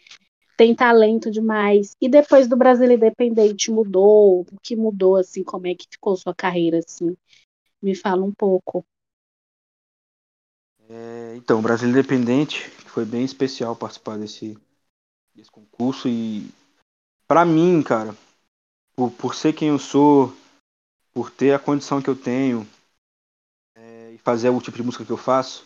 tem 0.57 0.75
talento 0.75 1.31
demais. 1.31 1.95
E 2.01 2.09
depois 2.09 2.47
do 2.47 2.57
Brasil 2.57 2.91
Independente 2.91 3.71
mudou? 3.71 4.41
O 4.41 4.45
que 4.61 4.75
mudou, 4.75 5.15
assim? 5.15 5.43
Como 5.43 5.67
é 5.67 5.75
que 5.75 5.85
ficou 5.89 6.17
sua 6.17 6.35
carreira, 6.35 6.79
assim? 6.79 7.15
Me 7.81 7.95
fala 7.95 8.23
um 8.23 8.33
pouco. 8.33 8.85
É, 10.89 11.35
então, 11.35 11.61
Brasil 11.61 11.89
Independente 11.89 12.69
foi 12.87 13.05
bem 13.05 13.23
especial 13.23 13.75
participar 13.75 14.17
desse, 14.17 14.57
desse 15.35 15.51
concurso 15.51 16.07
e 16.07 16.49
para 17.27 17.45
mim, 17.45 17.83
cara, 17.83 18.15
por, 18.95 19.11
por 19.11 19.35
ser 19.35 19.53
quem 19.53 19.67
eu 19.67 19.77
sou, 19.77 20.33
por 21.13 21.29
ter 21.29 21.53
a 21.53 21.59
condição 21.59 22.01
que 22.01 22.09
eu 22.09 22.15
tenho 22.15 22.65
é, 23.75 24.13
e 24.13 24.17
fazer 24.17 24.49
o 24.49 24.61
tipo 24.61 24.77
de 24.77 24.83
música 24.83 25.05
que 25.05 25.11
eu 25.11 25.17
faço, 25.17 25.65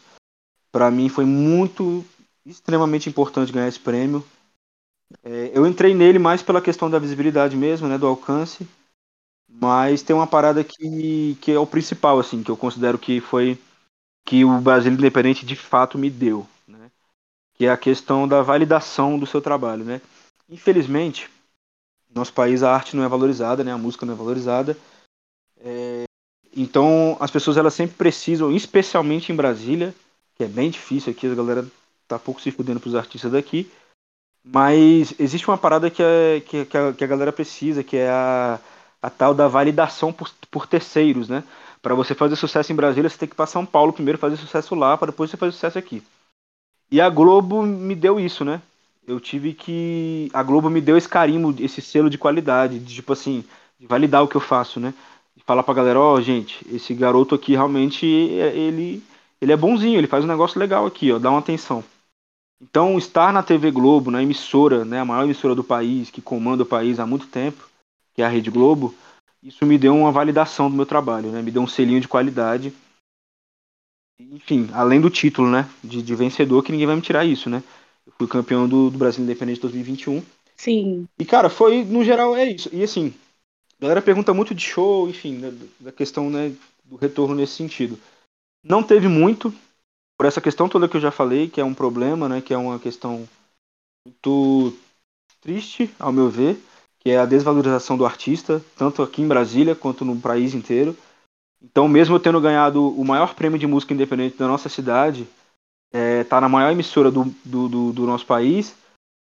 para 0.72 0.90
mim 0.90 1.08
foi 1.08 1.24
muito 1.24 2.04
extremamente 2.46 3.08
importante 3.08 3.52
ganhar 3.52 3.68
esse 3.68 3.80
prêmio 3.80 4.26
é, 5.24 5.52
eu 5.54 5.68
entrei 5.68 5.94
nele 5.94 6.20
mais 6.20 6.42
pela 6.42 6.62
questão 6.62 6.90
da 6.90 7.00
visibilidade 7.00 7.56
mesmo, 7.56 7.88
né, 7.88 7.98
do 7.98 8.08
alcance, 8.08 8.68
mas 9.52 10.02
tem 10.02 10.16
uma 10.16 10.28
parada 10.28 10.64
que, 10.64 11.38
que 11.42 11.52
é 11.52 11.60
o 11.60 11.68
principal, 11.68 12.20
assim, 12.20 12.42
que 12.42 12.50
eu 12.50 12.58
considero 12.58 12.98
que 12.98 13.20
foi 13.20 13.60
que 14.26 14.46
o 14.46 14.62
Brasil 14.62 14.92
Independente 14.92 15.46
de 15.46 15.56
fato 15.56 15.98
me 15.98 16.10
deu, 16.10 16.48
né, 16.68 16.90
que 17.56 17.66
é 17.66 17.72
a 17.72 17.78
questão 17.78 18.28
da 18.28 18.42
validação 18.42 19.20
do 19.20 19.26
seu 19.26 19.42
trabalho, 19.42 19.84
né. 19.84 20.02
Infelizmente, 20.50 21.30
no 22.10 22.22
nosso 22.22 22.34
país 22.34 22.64
a 22.64 22.74
arte 22.74 22.96
não 22.96 23.04
é 23.04 23.08
valorizada, 23.08 23.64
né, 23.64 23.74
a 23.74 23.78
música 23.78 24.06
não 24.06 24.14
é 24.14 24.18
valorizada, 24.18 24.78
é, 25.60 26.04
então 26.56 27.18
as 27.20 27.32
pessoas 27.32 27.58
elas 27.58 27.74
sempre 27.74 27.96
precisam, 27.96 28.52
especialmente 28.52 29.32
em 29.32 29.36
Brasília, 29.36 29.94
que 30.36 30.44
é 30.44 30.48
bem 30.48 30.70
difícil 30.70 31.12
aqui, 31.12 31.28
a 31.28 31.36
galera 31.36 31.68
tá 32.08 32.18
pouco 32.18 32.42
se 32.42 32.52
fudendo 32.52 32.80
pros 32.80 32.96
artistas 32.96 33.32
daqui, 33.32 33.70
mas 34.44 35.14
existe 35.20 35.48
uma 35.48 35.58
parada 35.58 35.90
que, 35.90 36.02
é, 36.02 36.42
que, 36.42 36.66
que, 36.66 36.78
a, 36.78 36.94
que 36.94 37.04
a 37.04 37.08
galera 37.08 37.32
precisa, 37.32 37.84
que 37.84 37.98
é 37.98 38.10
a, 38.10 38.60
a 39.02 39.10
tal 39.10 39.34
da 39.34 39.48
validação 39.48 40.14
por, 40.14 40.30
por 40.50 40.68
terceiros, 40.68 41.28
né? 41.28 41.44
Para 41.82 41.96
você 41.96 42.14
fazer 42.14 42.36
sucesso 42.36 42.72
em 42.72 42.76
Brasília, 42.76 43.10
você 43.10 43.18
tem 43.18 43.28
que 43.28 43.34
ir 43.34 43.36
para 43.36 43.48
São 43.48 43.66
Paulo 43.66 43.92
primeiro, 43.92 44.20
fazer 44.20 44.38
sucesso 44.38 44.76
lá, 44.76 44.96
para 44.98 45.12
depois 45.12 45.32
você 45.32 45.38
fazer 45.38 45.52
sucesso 45.54 45.80
aqui. 45.80 46.04
E 46.92 47.02
a 47.02 47.10
Globo 47.10 47.64
me 47.64 47.96
deu 47.96 48.20
isso, 48.20 48.46
né? 48.46 48.62
Eu 49.08 49.20
tive 49.20 49.54
que. 49.54 50.30
A 50.34 50.44
Globo 50.44 50.70
me 50.70 50.80
deu 50.80 50.98
esse 50.98 51.10
carimbo, 51.10 51.56
esse 51.60 51.82
selo 51.82 52.10
de 52.10 52.18
qualidade, 52.18 52.80
de 52.80 52.96
tipo 52.96 53.14
assim, 53.14 53.44
de 53.80 53.88
validar 53.88 54.24
o 54.24 54.28
que 54.28 54.36
eu 54.36 54.42
faço, 54.42 54.80
né? 54.80 54.94
De 55.36 55.44
falar 55.44 55.64
pra 55.64 55.74
galera: 55.74 56.00
ó, 56.00 56.14
oh, 56.14 56.22
gente, 56.22 56.66
esse 56.72 56.94
garoto 56.94 57.34
aqui 57.34 57.54
realmente, 57.54 58.06
ele, 58.06 59.04
ele 59.42 59.52
é 59.52 59.58
bonzinho, 59.58 59.98
ele 59.98 60.08
faz 60.08 60.24
um 60.24 60.28
negócio 60.28 60.60
legal 60.60 60.86
aqui, 60.86 61.12
ó, 61.12 61.18
dá 61.18 61.32
uma 61.32 61.40
atenção. 61.40 61.84
Então, 62.62 62.96
estar 62.98 63.34
na 63.34 63.42
TV 63.42 63.72
Globo, 63.72 64.12
na 64.12 64.22
emissora, 64.22 64.86
né, 64.86 65.00
a 65.00 65.06
maior 65.06 65.24
emissora 65.24 65.56
do 65.56 65.64
país, 65.64 66.12
que 66.12 66.22
comanda 66.22 66.62
o 66.62 66.66
país 66.66 67.00
há 67.00 67.08
muito 67.08 67.26
tempo, 67.26 67.68
que 68.22 68.24
é 68.24 68.28
a 68.28 68.30
Rede 68.30 68.52
Globo, 68.52 68.94
isso 69.42 69.66
me 69.66 69.80
deu 69.80 69.96
uma 69.96 70.12
validação 70.12 70.70
do 70.70 70.76
meu 70.76 70.86
trabalho, 70.86 71.32
né, 71.32 71.42
me 71.42 71.50
deu 71.50 71.64
um 71.64 71.68
selinho 71.68 72.00
de 72.00 72.08
qualidade. 72.08 72.72
Enfim, 74.20 74.70
além 74.74 75.02
do 75.02 75.10
título, 75.10 75.50
né, 75.50 75.68
de, 75.84 76.04
de 76.04 76.16
vencedor, 76.16 76.64
que 76.64 76.72
ninguém 76.72 76.86
vai 76.86 76.96
me 76.96 77.02
tirar 77.02 77.26
isso, 77.26 77.50
né. 77.50 77.64
Eu 78.06 78.14
fui 78.16 78.28
campeão 78.28 78.70
do, 78.70 78.92
do 78.92 78.98
Brasil 79.00 79.24
Independente 79.24 79.60
2021. 79.60 80.24
Sim. 80.56 81.08
E, 81.18 81.26
cara, 81.26 81.50
foi, 81.50 81.84
no 81.84 82.04
geral, 82.04 82.36
é 82.36 82.46
isso. 82.46 82.70
E, 82.72 82.84
assim, 82.84 83.12
a 83.80 83.82
galera 83.82 84.04
pergunta 84.04 84.36
muito 84.36 84.54
de 84.54 84.64
show, 84.64 85.10
enfim, 85.10 85.40
da, 85.40 85.52
da 85.80 85.92
questão, 85.92 86.30
né, 86.30 86.54
do 86.86 86.98
retorno 86.98 87.34
nesse 87.34 87.54
sentido. 87.54 87.98
Não 88.64 88.84
teve 88.84 89.08
muito, 89.08 89.52
por 90.16 90.28
essa 90.28 90.40
questão 90.40 90.70
toda 90.70 90.88
que 90.88 90.96
eu 90.96 91.02
já 91.02 91.10
falei, 91.10 91.50
que 91.50 91.60
é 91.60 91.66
um 91.66 91.74
problema, 91.74 92.30
né, 92.30 92.40
que 92.40 92.54
é 92.54 92.58
uma 92.58 92.78
questão 92.78 93.28
muito 94.06 94.78
triste, 95.42 95.90
ao 95.98 96.14
meu 96.14 96.30
ver, 96.30 96.62
que 97.04 97.10
é 97.10 97.18
a 97.18 97.26
desvalorização 97.26 97.98
do 97.98 98.06
artista, 98.06 98.64
tanto 98.78 99.02
aqui 99.02 99.22
em 99.22 99.28
Brasília 99.28 99.76
quanto 99.76 100.06
no 100.06 100.20
país 100.20 100.54
inteiro. 100.54 100.96
Então, 101.62 101.88
mesmo 101.88 102.16
eu 102.16 102.20
tendo 102.20 102.40
ganhado 102.40 102.90
o 102.90 103.04
maior 103.04 103.34
prêmio 103.34 103.60
de 103.60 103.68
música 103.68 103.94
independente 103.94 104.38
da 104.38 104.48
nossa 104.48 104.70
cidade, 104.70 105.28
é, 105.92 106.24
tá 106.24 106.40
na 106.40 106.48
maior 106.48 106.72
emissora 106.72 107.12
do, 107.12 107.26
do, 107.44 107.68
do, 107.68 107.94
do 107.94 108.06
nosso 108.06 108.26
país, 108.26 108.76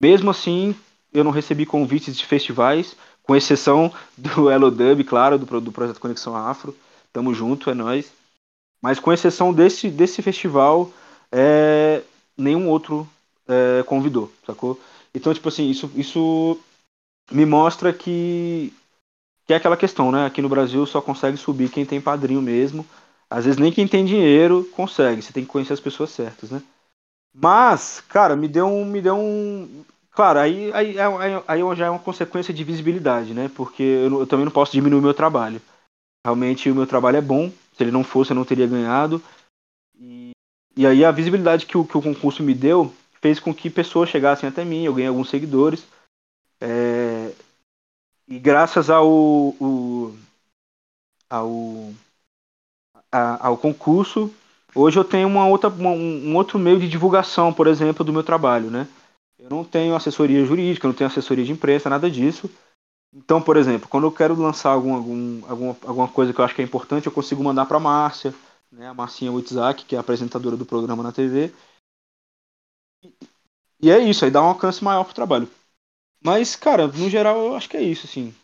mesmo 0.00 0.30
assim, 0.30 0.74
eu 1.12 1.24
não 1.24 1.30
recebi 1.30 1.66
convites 1.66 2.16
de 2.16 2.24
festivais, 2.24 2.96
com 3.22 3.34
exceção 3.34 3.92
do 4.16 4.48
Elo 4.48 4.70
Dub, 4.70 5.02
claro, 5.04 5.38
do, 5.38 5.60
do 5.60 5.72
projeto 5.72 6.00
Conexão 6.00 6.36
Afro. 6.36 6.74
Tamo 7.12 7.34
junto, 7.34 7.70
é 7.70 7.74
nós. 7.74 8.12
Mas 8.80 9.00
com 9.00 9.12
exceção 9.12 9.52
desse, 9.52 9.88
desse 9.88 10.22
festival, 10.22 10.90
é, 11.32 12.02
nenhum 12.36 12.68
outro 12.68 13.08
é, 13.48 13.82
convidou, 13.84 14.30
sacou? 14.46 14.78
Então, 15.14 15.32
tipo 15.32 15.48
assim, 15.48 15.70
isso, 15.70 15.90
isso 15.96 16.58
me 17.30 17.44
mostra 17.44 17.92
que, 17.92 18.72
que 19.46 19.52
é 19.52 19.56
aquela 19.56 19.76
questão, 19.76 20.12
né? 20.12 20.26
Aqui 20.26 20.40
no 20.40 20.48
Brasil 20.48 20.84
só 20.86 21.00
consegue 21.00 21.36
subir 21.36 21.70
quem 21.70 21.84
tem 21.84 22.00
padrinho 22.00 22.42
mesmo. 22.42 22.86
Às 23.28 23.44
vezes 23.44 23.58
nem 23.58 23.72
quem 23.72 23.88
tem 23.88 24.04
dinheiro 24.04 24.68
consegue, 24.72 25.22
você 25.22 25.32
tem 25.32 25.44
que 25.44 25.50
conhecer 25.50 25.72
as 25.72 25.80
pessoas 25.80 26.10
certas, 26.10 26.50
né? 26.50 26.62
Mas, 27.34 28.02
cara, 28.08 28.34
me 28.34 28.48
deu 28.48 28.66
um. 28.66 28.84
Me 28.84 29.02
deu 29.02 29.16
um 29.16 29.84
claro, 30.10 30.38
aí, 30.38 30.72
aí, 30.72 30.98
aí, 30.98 31.42
aí 31.46 31.76
já 31.76 31.86
é 31.86 31.90
uma 31.90 31.98
consequência 31.98 32.54
de 32.54 32.64
visibilidade, 32.64 33.34
né? 33.34 33.50
Porque 33.54 33.82
eu, 33.82 34.20
eu 34.20 34.26
também 34.26 34.44
não 34.44 34.52
posso 34.52 34.72
diminuir 34.72 35.00
o 35.00 35.02
meu 35.02 35.12
trabalho. 35.12 35.60
Realmente 36.24 36.70
o 36.70 36.74
meu 36.74 36.86
trabalho 36.86 37.18
é 37.18 37.20
bom, 37.20 37.50
se 37.76 37.84
ele 37.84 37.90
não 37.90 38.02
fosse, 38.02 38.30
eu 38.30 38.34
não 38.34 38.44
teria 38.44 38.66
ganhado. 38.66 39.22
E, 40.00 40.30
e 40.76 40.86
aí 40.86 41.04
a 41.04 41.10
visibilidade 41.10 41.66
que 41.66 41.76
o, 41.76 41.84
que 41.84 41.96
o 41.98 42.02
concurso 42.02 42.42
me 42.42 42.54
deu 42.54 42.92
fez 43.20 43.38
com 43.38 43.54
que 43.54 43.68
pessoas 43.68 44.08
chegassem 44.08 44.48
até 44.48 44.64
mim, 44.64 44.84
eu 44.84 44.94
ganhei 44.94 45.08
alguns 45.08 45.28
seguidores. 45.28 45.86
É, 46.60 47.34
e 48.26 48.38
graças 48.38 48.90
ao, 48.90 49.08
o, 49.08 50.16
ao, 51.30 51.92
a, 53.12 53.48
ao 53.48 53.58
concurso, 53.58 54.32
Hoje 54.76 54.98
eu 54.98 55.04
tenho 55.04 55.26
uma 55.26 55.48
outra, 55.48 55.70
uma, 55.70 55.88
um 55.88 56.36
outro 56.36 56.58
meio 56.58 56.78
de 56.78 56.86
divulgação, 56.86 57.50
por 57.50 57.66
exemplo, 57.66 58.04
do 58.04 58.12
meu 58.12 58.22
trabalho, 58.22 58.70
né? 58.70 58.86
Eu 59.38 59.48
não 59.48 59.64
tenho 59.64 59.96
assessoria 59.96 60.44
jurídica, 60.44 60.86
não 60.86 60.94
tenho 60.94 61.08
assessoria 61.08 61.46
de 61.46 61.50
imprensa, 61.52 61.88
nada 61.88 62.10
disso. 62.10 62.50
Então, 63.10 63.40
por 63.40 63.56
exemplo, 63.56 63.88
quando 63.88 64.04
eu 64.04 64.12
quero 64.12 64.38
lançar 64.38 64.72
algum, 64.72 64.94
algum, 64.94 65.42
alguma, 65.48 65.76
alguma 65.82 66.08
coisa 66.08 66.30
que 66.30 66.38
eu 66.38 66.44
acho 66.44 66.54
que 66.54 66.60
é 66.60 66.64
importante, 66.64 67.06
eu 67.06 67.12
consigo 67.12 67.42
mandar 67.42 67.64
para 67.64 67.78
a 67.78 67.80
Márcia, 67.80 68.34
né, 68.70 68.86
a 68.86 68.92
Marcinha 68.92 69.32
Witzak, 69.32 69.86
que 69.86 69.96
é 69.96 69.98
apresentadora 69.98 70.58
do 70.58 70.66
programa 70.66 71.02
na 71.02 71.10
TV. 71.10 71.50
E 73.80 73.90
é 73.90 73.98
isso, 73.98 74.26
aí 74.26 74.30
dá 74.30 74.42
um 74.42 74.48
alcance 74.48 74.84
maior 74.84 75.04
pro 75.04 75.14
trabalho. 75.14 75.48
Mas, 76.26 76.54
cara, 76.56 76.86
no 76.88 77.08
geral, 77.08 77.38
eu 77.46 77.54
acho 77.56 77.68
que 77.70 77.76
é 77.76 77.82
isso, 77.82 78.06
assim. 78.06 78.34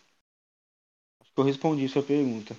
Acho 1.21 1.33
que 1.33 1.41
eu 1.41 1.45
respondi 1.45 1.89
sua 1.89 2.03
pergunta. 2.03 2.55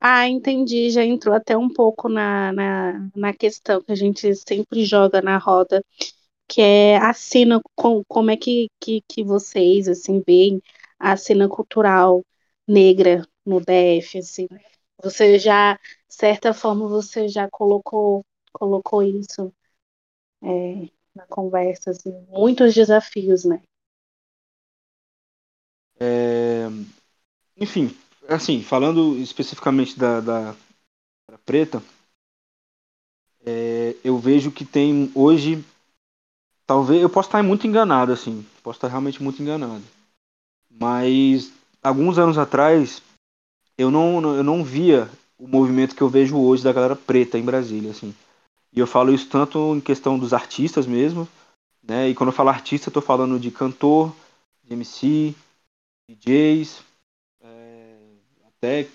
Ah, 0.00 0.28
entendi. 0.28 0.90
Já 0.90 1.04
entrou 1.04 1.34
até 1.34 1.56
um 1.56 1.68
pouco 1.68 2.08
na, 2.08 2.52
na, 2.52 3.10
na 3.16 3.32
questão 3.34 3.82
que 3.82 3.92
a 3.92 3.94
gente 3.94 4.34
sempre 4.36 4.84
joga 4.84 5.22
na 5.22 5.38
roda, 5.38 5.84
que 6.48 6.60
é 6.62 6.98
a 6.98 7.12
cena, 7.14 7.60
com, 7.76 8.04
como 8.08 8.30
é 8.32 8.36
que, 8.38 8.68
que, 8.80 9.02
que 9.08 9.24
vocês, 9.24 9.88
assim, 9.88 10.22
veem 10.26 10.62
a 10.98 11.16
cena 11.16 11.48
cultural 11.48 12.24
negra 12.68 13.26
no 13.46 13.60
DF, 13.60 14.18
assim. 14.18 14.48
Você 15.02 15.38
já, 15.38 15.78
certa 16.08 16.54
forma, 16.54 16.88
você 16.88 17.28
já 17.28 17.48
colocou, 17.50 18.24
colocou 18.52 19.02
isso 19.02 19.52
é, 20.42 20.88
na 21.14 21.26
conversa, 21.28 21.90
assim, 21.90 22.12
muitos 22.30 22.74
desafios, 22.74 23.44
né? 23.44 23.62
É, 25.98 26.68
enfim, 27.56 27.94
assim, 28.28 28.62
falando 28.62 29.16
especificamente 29.18 29.98
da, 29.98 30.20
da, 30.20 30.52
da 31.30 31.38
preta, 31.44 31.82
é, 33.44 33.96
eu 34.02 34.18
vejo 34.18 34.50
que 34.50 34.64
tem 34.64 35.10
hoje, 35.14 35.64
talvez, 36.66 37.02
eu 37.02 37.10
posso 37.10 37.28
estar 37.28 37.42
muito 37.42 37.66
enganado, 37.66 38.12
assim, 38.12 38.44
posso 38.62 38.78
estar 38.78 38.88
realmente 38.88 39.22
muito 39.22 39.42
enganado, 39.42 39.84
mas 40.70 41.52
alguns 41.82 42.18
anos 42.18 42.38
atrás 42.38 43.02
eu 43.76 43.90
não, 43.90 44.36
eu 44.36 44.42
não 44.42 44.64
via 44.64 45.10
o 45.38 45.46
movimento 45.46 45.94
que 45.94 46.02
eu 46.02 46.08
vejo 46.08 46.36
hoje 46.38 46.62
da 46.62 46.72
galera 46.72 46.96
preta 46.96 47.38
em 47.38 47.44
Brasília, 47.44 47.90
assim. 47.90 48.14
E 48.72 48.80
eu 48.80 48.86
falo 48.86 49.12
isso 49.12 49.28
tanto 49.28 49.74
em 49.74 49.80
questão 49.80 50.18
dos 50.18 50.32
artistas 50.32 50.86
mesmo, 50.86 51.28
né? 51.82 52.08
E 52.08 52.14
quando 52.14 52.28
eu 52.28 52.34
falo 52.34 52.48
artista, 52.48 52.88
eu 52.88 52.92
tô 52.92 53.00
falando 53.00 53.38
de 53.38 53.50
cantor, 53.50 54.14
de 54.64 54.72
MC, 54.72 55.34
DJs, 56.08 56.82
é, 57.42 57.96
até 58.46 58.88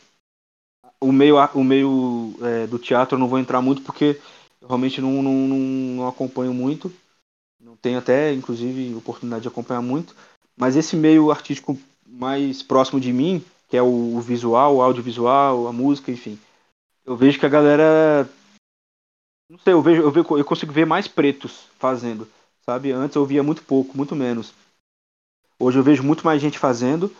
o 1.01 1.11
meio, 1.11 1.37
o 1.53 1.63
meio 1.63 2.35
é, 2.41 2.67
do 2.67 2.77
teatro 2.77 3.15
eu 3.15 3.19
não 3.19 3.27
vou 3.27 3.39
entrar 3.39 3.61
muito 3.61 3.81
porque 3.81 4.19
realmente 4.61 5.01
não, 5.01 5.23
não, 5.23 5.33
não, 5.33 5.57
não 5.57 6.07
acompanho 6.07 6.53
muito. 6.53 6.91
Não 7.59 7.75
tenho 7.75 7.99
até, 7.99 8.33
inclusive, 8.33 8.95
oportunidade 8.95 9.43
de 9.43 9.47
acompanhar 9.47 9.81
muito. 9.81 10.15
Mas 10.55 10.75
esse 10.75 10.95
meio 10.95 11.31
artístico 11.31 11.77
mais 12.07 12.63
próximo 12.63 12.99
de 12.99 13.11
mim, 13.11 13.43
que 13.67 13.77
é 13.77 13.81
o, 13.81 14.15
o 14.15 14.21
visual, 14.21 14.77
o 14.77 14.81
audiovisual, 14.81 15.67
a 15.67 15.73
música, 15.73 16.11
enfim. 16.11 16.39
Eu 17.05 17.15
vejo 17.17 17.39
que 17.39 17.45
a 17.45 17.49
galera. 17.49 18.29
Não 19.49 19.57
sei, 19.59 19.73
eu 19.73 19.81
vejo, 19.81 20.01
eu, 20.01 20.11
vejo, 20.11 20.37
eu 20.37 20.45
consigo 20.45 20.71
ver 20.71 20.85
mais 20.85 21.07
pretos 21.07 21.65
fazendo, 21.77 22.27
sabe? 22.65 22.91
Antes 22.91 23.15
eu 23.15 23.25
via 23.25 23.43
muito 23.43 23.63
pouco, 23.63 23.97
muito 23.97 24.15
menos. 24.15 24.53
Hoje 25.61 25.77
eu 25.77 25.83
vejo 25.83 26.01
muito 26.01 26.25
mais 26.25 26.41
gente 26.41 26.57
fazendo 26.57 27.13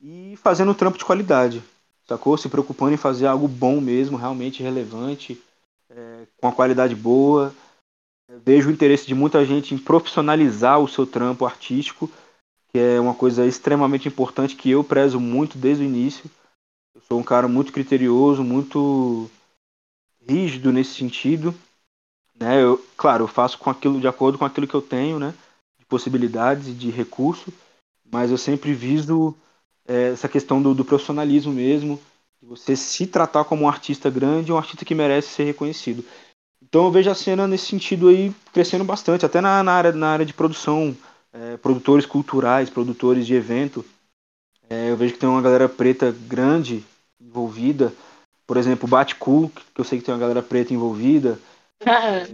e 0.00 0.36
fazendo 0.42 0.72
um 0.72 0.74
trampo 0.74 0.98
de 0.98 1.04
qualidade, 1.04 1.62
sacou? 2.08 2.36
Se 2.36 2.48
preocupando 2.48 2.92
em 2.92 2.98
fazer 2.98 3.26
algo 3.26 3.46
bom 3.46 3.80
mesmo, 3.80 4.16
realmente 4.16 4.64
relevante, 4.64 5.40
é, 5.88 6.26
com 6.40 6.48
a 6.48 6.52
qualidade 6.52 6.96
boa. 6.96 7.54
Vejo 8.44 8.68
o 8.68 8.72
interesse 8.72 9.06
de 9.06 9.14
muita 9.14 9.44
gente 9.44 9.74
em 9.74 9.78
profissionalizar 9.78 10.80
o 10.80 10.88
seu 10.88 11.06
trampo 11.06 11.46
artístico, 11.46 12.10
que 12.72 12.80
é 12.80 12.98
uma 12.98 13.14
coisa 13.14 13.46
extremamente 13.46 14.08
importante 14.08 14.56
que 14.56 14.70
eu 14.70 14.82
prezo 14.82 15.20
muito 15.20 15.56
desde 15.56 15.84
o 15.84 15.86
início. 15.86 16.28
Eu 16.96 17.00
sou 17.08 17.20
um 17.20 17.24
cara 17.24 17.46
muito 17.46 17.72
criterioso, 17.72 18.42
muito 18.42 19.30
rígido 20.28 20.72
nesse 20.72 20.94
sentido. 20.94 21.54
Né? 22.34 22.60
Eu, 22.60 22.84
claro, 22.96 23.22
eu 23.22 23.28
faço 23.28 23.56
com 23.56 23.70
aquilo 23.70 24.00
de 24.00 24.08
acordo 24.08 24.36
com 24.36 24.44
aquilo 24.44 24.66
que 24.66 24.74
eu 24.74 24.82
tenho, 24.82 25.20
né? 25.20 25.32
De 25.78 25.84
possibilidades 25.84 26.66
e 26.66 26.72
de 26.72 26.90
recurso 26.90 27.52
mas 28.10 28.30
eu 28.30 28.38
sempre 28.38 28.72
viso 28.72 29.34
é, 29.86 30.10
essa 30.10 30.28
questão 30.28 30.62
do, 30.62 30.74
do, 30.74 30.84
profissionalismo 30.84 31.52
mesmo, 31.52 32.00
de 32.40 32.48
você 32.48 32.76
se 32.76 33.06
tratar 33.06 33.44
como 33.44 33.64
um 33.64 33.68
artista 33.68 34.10
grande, 34.10 34.52
um 34.52 34.56
artista 34.56 34.84
que 34.84 34.94
merece 34.94 35.28
ser 35.28 35.44
reconhecido. 35.44 36.04
Então 36.62 36.84
eu 36.84 36.90
vejo 36.90 37.10
a 37.10 37.14
cena 37.14 37.46
nesse 37.46 37.66
sentido 37.66 38.08
aí 38.08 38.34
crescendo 38.52 38.84
bastante, 38.84 39.24
até 39.24 39.40
na, 39.40 39.62
na 39.62 39.72
área, 39.72 39.92
na 39.92 40.08
área 40.08 40.26
de 40.26 40.32
produção, 40.32 40.96
é, 41.32 41.56
produtores 41.56 42.06
culturais, 42.06 42.70
produtores 42.70 43.26
de 43.26 43.34
evento. 43.34 43.84
É, 44.68 44.90
eu 44.90 44.96
vejo 44.96 45.14
que 45.14 45.20
tem 45.20 45.28
uma 45.28 45.42
galera 45.42 45.68
preta 45.68 46.10
grande 46.10 46.84
envolvida. 47.20 47.92
Por 48.46 48.56
exemplo, 48.56 48.88
o 48.88 49.48
que 49.48 49.80
eu 49.80 49.84
sei 49.84 49.98
que 49.98 50.04
tem 50.04 50.14
uma 50.14 50.20
galera 50.20 50.42
preta 50.42 50.72
envolvida. 50.72 51.38
É, 51.86 52.24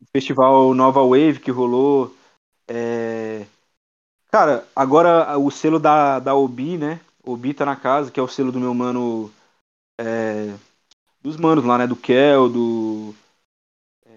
o 0.00 0.06
festival 0.12 0.72
Nova 0.72 1.02
Wave 1.02 1.40
que 1.40 1.50
rolou. 1.50 2.14
É, 2.68 3.44
Cara, 4.30 4.66
agora 4.74 5.38
o 5.38 5.50
selo 5.50 5.78
da, 5.78 6.18
da 6.18 6.34
Obi, 6.34 6.76
né? 6.76 7.00
Obi 7.24 7.54
tá 7.54 7.64
na 7.64 7.76
casa, 7.76 8.10
que 8.10 8.20
é 8.20 8.22
o 8.22 8.28
selo 8.28 8.52
do 8.52 8.60
meu 8.60 8.74
mano. 8.74 9.32
É, 9.98 10.54
dos 11.22 11.36
manos 11.36 11.64
lá, 11.64 11.78
né? 11.78 11.86
Do 11.86 11.96
Kel, 11.96 12.48
do. 12.48 13.14
É, 14.04 14.12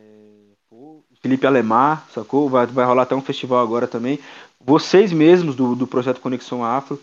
Felipe 1.21 1.47
Alemar, 1.47 2.07
sacou? 2.13 2.49
Vai, 2.49 2.65
vai 2.65 2.85
rolar 2.85 3.03
até 3.03 3.15
um 3.15 3.21
festival 3.21 3.59
agora 3.59 3.87
também. 3.87 4.19
Vocês 4.59 5.11
mesmos 5.11 5.55
do, 5.55 5.75
do 5.75 5.87
projeto 5.87 6.21
Conexão 6.21 6.63
Afro. 6.63 7.01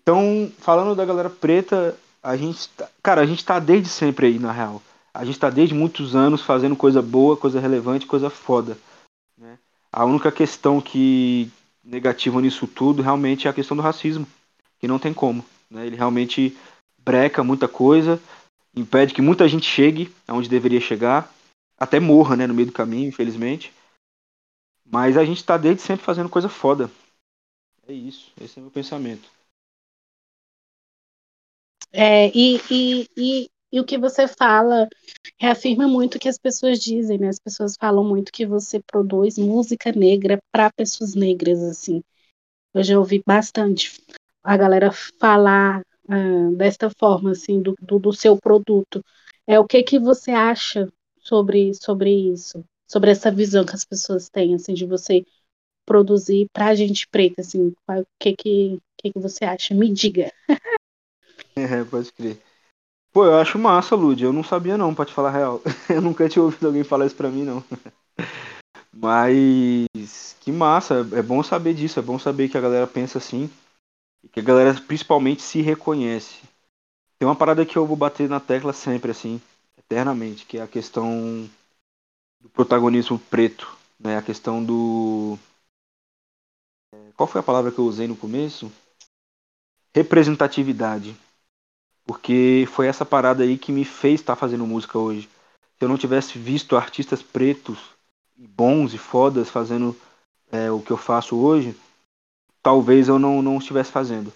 Então, 0.00 0.50
falando 0.58 0.94
da 0.94 1.04
galera 1.04 1.30
preta, 1.30 1.96
a 2.22 2.36
gente. 2.36 2.68
Tá, 2.70 2.88
cara, 3.02 3.22
a 3.22 3.26
gente 3.26 3.44
tá 3.44 3.58
desde 3.58 3.88
sempre 3.88 4.26
aí, 4.26 4.38
na 4.38 4.52
real. 4.52 4.82
A 5.14 5.24
gente 5.24 5.38
tá 5.38 5.50
desde 5.50 5.74
muitos 5.74 6.16
anos 6.16 6.42
fazendo 6.42 6.76
coisa 6.76 7.02
boa, 7.02 7.36
coisa 7.36 7.60
relevante, 7.60 8.06
coisa 8.06 8.30
foda. 8.30 8.78
Né? 9.36 9.58
A 9.92 10.04
única 10.04 10.32
questão 10.32 10.80
que, 10.80 11.50
negativo 11.82 12.40
nisso 12.40 12.66
tudo 12.66 13.02
realmente 13.02 13.46
é 13.46 13.50
a 13.50 13.54
questão 13.54 13.76
do 13.76 13.82
racismo, 13.82 14.26
que 14.78 14.88
não 14.88 14.98
tem 14.98 15.12
como. 15.12 15.44
Né? 15.70 15.86
Ele 15.86 15.96
realmente 15.96 16.56
breca 16.98 17.42
muita 17.42 17.66
coisa, 17.66 18.20
impede 18.74 19.14
que 19.14 19.22
muita 19.22 19.48
gente 19.48 19.66
chegue 19.66 20.14
aonde 20.26 20.48
deveria 20.48 20.80
chegar, 20.80 21.32
até 21.78 21.98
morra 21.98 22.36
né, 22.36 22.46
no 22.46 22.54
meio 22.54 22.66
do 22.66 22.72
caminho, 22.72 23.08
infelizmente. 23.08 23.72
Mas 24.84 25.16
a 25.16 25.24
gente 25.24 25.38
está 25.38 25.56
desde 25.56 25.82
sempre 25.82 26.04
fazendo 26.04 26.28
coisa 26.28 26.48
foda. 26.48 26.90
É 27.86 27.92
isso, 27.92 28.32
esse 28.40 28.58
é 28.58 28.62
meu 28.62 28.70
pensamento. 28.70 29.28
É, 31.92 32.28
e, 32.28 32.60
e, 32.70 33.10
e, 33.16 33.50
e 33.72 33.80
o 33.80 33.84
que 33.84 33.96
você 33.96 34.28
fala 34.28 34.86
reafirma 35.40 35.88
muito 35.88 36.16
o 36.16 36.18
que 36.18 36.28
as 36.28 36.38
pessoas 36.38 36.78
dizem, 36.78 37.18
né? 37.18 37.28
As 37.28 37.38
pessoas 37.38 37.74
falam 37.74 38.04
muito 38.04 38.30
que 38.30 38.44
você 38.44 38.80
produz 38.80 39.38
música 39.38 39.90
negra 39.90 40.38
para 40.52 40.70
pessoas 40.70 41.14
negras, 41.14 41.62
assim. 41.62 42.02
Eu 42.74 42.84
já 42.84 42.98
ouvi 42.98 43.22
bastante 43.26 43.98
a 44.44 44.56
galera 44.58 44.90
falar 45.18 45.80
uh, 46.04 46.54
desta 46.54 46.90
forma, 46.90 47.30
assim, 47.30 47.62
do, 47.62 47.74
do, 47.80 47.98
do, 47.98 48.12
seu 48.12 48.36
produto. 48.36 49.02
É 49.46 49.58
o 49.58 49.66
que 49.66 49.82
que 49.82 49.98
você 49.98 50.32
acha 50.32 50.92
sobre 51.18 51.72
sobre 51.74 52.10
isso, 52.10 52.62
sobre 52.86 53.10
essa 53.10 53.30
visão 53.30 53.64
que 53.64 53.74
as 53.74 53.86
pessoas 53.86 54.28
têm, 54.28 54.54
assim, 54.54 54.74
de 54.74 54.84
você 54.84 55.24
produzir 55.86 56.46
para 56.52 56.74
gente 56.74 57.08
preta, 57.08 57.40
assim, 57.40 57.72
o 57.88 58.04
que 58.18 58.36
que, 58.36 58.78
que 58.98 59.12
que 59.12 59.18
você 59.18 59.46
acha? 59.46 59.74
Me 59.74 59.90
diga. 59.90 60.30
É, 61.54 61.84
pode 61.84 62.10
crer. 62.12 62.40
Pô, 63.12 63.24
eu 63.26 63.36
acho 63.38 63.58
massa, 63.58 63.94
Lud. 63.94 64.22
Eu 64.22 64.32
não 64.32 64.42
sabia 64.42 64.76
não, 64.78 64.94
pra 64.94 65.04
te 65.04 65.12
falar 65.12 65.28
a 65.28 65.32
real. 65.32 65.60
Eu 65.88 66.00
nunca 66.00 66.28
tinha 66.28 66.42
ouvido 66.42 66.66
alguém 66.66 66.84
falar 66.84 67.06
isso 67.06 67.16
pra 67.16 67.28
mim, 67.28 67.42
não. 67.44 67.62
Mas 68.92 70.36
que 70.40 70.50
massa, 70.52 71.06
é 71.12 71.22
bom 71.22 71.42
saber 71.42 71.74
disso, 71.74 71.98
é 71.98 72.02
bom 72.02 72.18
saber 72.18 72.48
que 72.48 72.58
a 72.58 72.60
galera 72.60 72.86
pensa 72.86 73.18
assim. 73.18 73.50
E 74.24 74.28
que 74.28 74.40
a 74.40 74.42
galera 74.42 74.74
principalmente 74.86 75.42
se 75.42 75.62
reconhece. 75.62 76.40
Tem 77.18 77.28
uma 77.28 77.36
parada 77.36 77.66
que 77.66 77.76
eu 77.76 77.86
vou 77.86 77.96
bater 77.96 78.28
na 78.28 78.40
tecla 78.40 78.72
sempre, 78.72 79.10
assim, 79.12 79.40
eternamente, 79.78 80.46
que 80.46 80.58
é 80.58 80.62
a 80.62 80.68
questão 80.68 81.48
do 82.40 82.48
protagonismo 82.50 83.18
preto, 83.18 83.76
né? 84.00 84.18
A 84.18 84.22
questão 84.22 84.64
do. 84.64 85.38
Qual 87.16 87.26
foi 87.26 87.40
a 87.40 87.44
palavra 87.44 87.72
que 87.72 87.78
eu 87.78 87.86
usei 87.86 88.06
no 88.06 88.16
começo? 88.16 88.70
Representatividade. 89.94 91.16
Porque 92.04 92.66
foi 92.72 92.86
essa 92.86 93.04
parada 93.04 93.42
aí 93.42 93.56
que 93.56 93.72
me 93.72 93.84
fez 93.84 94.20
estar 94.20 94.34
tá 94.34 94.40
fazendo 94.40 94.66
música 94.66 94.98
hoje. 94.98 95.28
Se 95.78 95.84
eu 95.84 95.88
não 95.88 95.98
tivesse 95.98 96.38
visto 96.38 96.76
artistas 96.76 97.22
pretos, 97.22 97.78
bons 98.36 98.92
e 98.94 98.98
fodas 98.98 99.48
fazendo 99.48 99.96
é, 100.50 100.70
o 100.70 100.80
que 100.80 100.90
eu 100.90 100.96
faço 100.96 101.36
hoje, 101.36 101.76
talvez 102.62 103.08
eu 103.08 103.18
não, 103.18 103.42
não 103.42 103.58
estivesse 103.58 103.90
fazendo. 103.90 104.32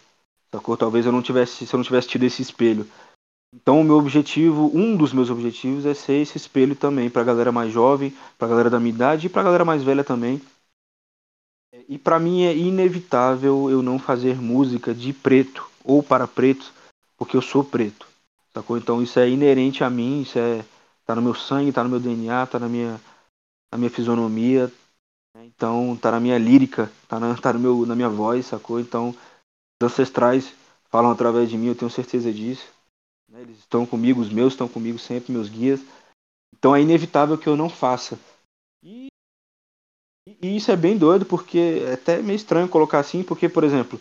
Sacou? 0.51 0.77
Talvez 0.77 1.05
eu 1.07 1.13
não 1.13 1.23
tivesse, 1.23 1.67
se 1.67 1.75
eu 1.75 1.79
não 1.79 1.85
tivesse 1.85 2.09
tido 2.09 2.25
esse 2.25 2.43
espelho. 2.43 2.87
Então, 3.55 3.81
o 3.81 3.85
meu 3.85 3.97
objetivo, 3.97 4.71
um 4.75 4.97
dos 4.97 5.13
meus 5.13 5.31
objetivos 5.31 5.87
é 5.87 5.95
ser 5.95 6.15
esse 6.15 6.37
espelho 6.37 6.75
também 6.75 7.09
para 7.09 7.23
a 7.23 7.25
galera 7.25 7.53
mais 7.53 7.73
jovem, 7.73 8.13
para 8.37 8.47
a 8.47 8.51
galera 8.51 8.71
da 8.71 8.81
minha 8.81 8.95
idade 8.95 9.27
e 9.27 9.31
para 9.31 9.41
a 9.41 9.45
galera 9.45 9.65
mais 9.65 9.83
velha 9.83 10.05
também. 10.05 10.41
E 11.89 11.99
para 11.99 12.19
mim 12.19 12.45
é 12.45 12.57
inevitável 12.57 13.71
eu 13.71 13.83
não 13.83 13.99
fazer 13.99 14.41
música 14.41 14.95
de 14.95 15.13
preto 15.13 15.69
ou 15.85 16.03
para 16.03 16.27
pretos, 16.27 16.73
porque 17.17 17.37
eu 17.37 17.43
sou 17.43 17.65
preto. 17.65 18.07
Sacou? 18.53 18.77
Então 18.79 19.03
isso 19.03 19.19
é 19.19 19.29
inerente 19.29 19.85
a 19.85 19.91
mim, 19.91 20.23
isso 20.23 20.39
é 20.39 20.65
tá 21.05 21.15
no 21.15 21.23
meu 21.23 21.35
sangue, 21.35 21.73
tá 21.73 21.85
no 21.85 21.91
meu 21.91 22.01
DNA, 22.01 22.47
tá 22.47 22.59
na 22.59 22.69
minha 22.69 23.01
na 23.71 23.79
minha 23.79 23.91
fisionomia, 23.91 24.73
então 25.45 25.97
tá 25.97 26.11
na 26.11 26.21
minha 26.21 26.39
lírica, 26.39 26.91
tá, 27.09 27.21
na, 27.21 27.35
tá 27.41 27.53
no 27.53 27.59
meu, 27.59 27.87
na 27.87 27.95
minha 27.95 28.09
voz, 28.09 28.47
sacou? 28.47 28.81
Então 28.81 29.11
os 29.11 29.87
ancestrais 29.93 30.53
falam 30.89 31.11
através 31.11 31.51
de 31.51 31.59
mim, 31.59 31.67
eu 31.67 31.75
tenho 31.75 31.91
certeza 31.91 32.33
disso. 32.33 32.67
Né? 33.29 33.43
Eles 33.43 33.59
estão 33.59 33.85
comigo, 33.85 34.21
os 34.21 34.33
meus 34.33 34.53
estão 34.53 34.69
comigo 34.69 34.99
sempre, 34.99 35.33
meus 35.33 35.49
guias. 35.49 35.81
Então 36.57 36.75
é 36.75 36.81
inevitável 36.81 37.37
que 37.37 37.49
eu 37.49 37.57
não 37.57 37.69
faça. 37.69 38.19
E, 38.83 39.09
e 40.27 40.57
isso 40.57 40.71
é 40.71 40.77
bem 40.77 40.97
doido, 40.97 41.27
porque 41.27 41.83
é 41.87 41.93
até 41.95 42.23
meio 42.23 42.37
estranho 42.37 42.69
colocar 42.69 42.99
assim, 42.99 43.23
porque, 43.23 43.49
por 43.49 43.65
exemplo. 43.65 44.01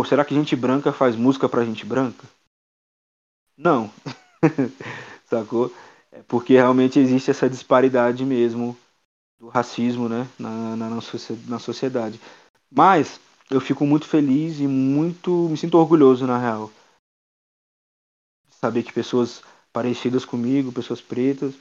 Pô, 0.00 0.04
será 0.06 0.24
que 0.24 0.34
gente 0.34 0.56
branca 0.56 0.94
faz 0.94 1.14
música 1.14 1.46
pra 1.46 1.62
gente 1.62 1.84
branca? 1.84 2.26
Não. 3.54 3.90
Sacou? 5.28 5.70
É 6.10 6.22
porque 6.22 6.54
realmente 6.54 6.98
existe 6.98 7.30
essa 7.30 7.50
disparidade 7.50 8.24
mesmo 8.24 8.74
do 9.38 9.48
racismo 9.48 10.08
né, 10.08 10.26
na, 10.38 10.74
na, 10.74 10.88
na 10.88 11.58
sociedade. 11.58 12.18
Mas 12.70 13.20
eu 13.50 13.60
fico 13.60 13.84
muito 13.84 14.06
feliz 14.06 14.58
e 14.58 14.66
muito. 14.66 15.30
me 15.50 15.56
sinto 15.58 15.76
orgulhoso, 15.76 16.26
na 16.26 16.38
real. 16.38 16.70
Saber 18.58 18.82
que 18.82 18.92
pessoas 18.94 19.42
parecidas 19.70 20.24
comigo, 20.24 20.72
pessoas 20.72 21.02
pretas, 21.02 21.52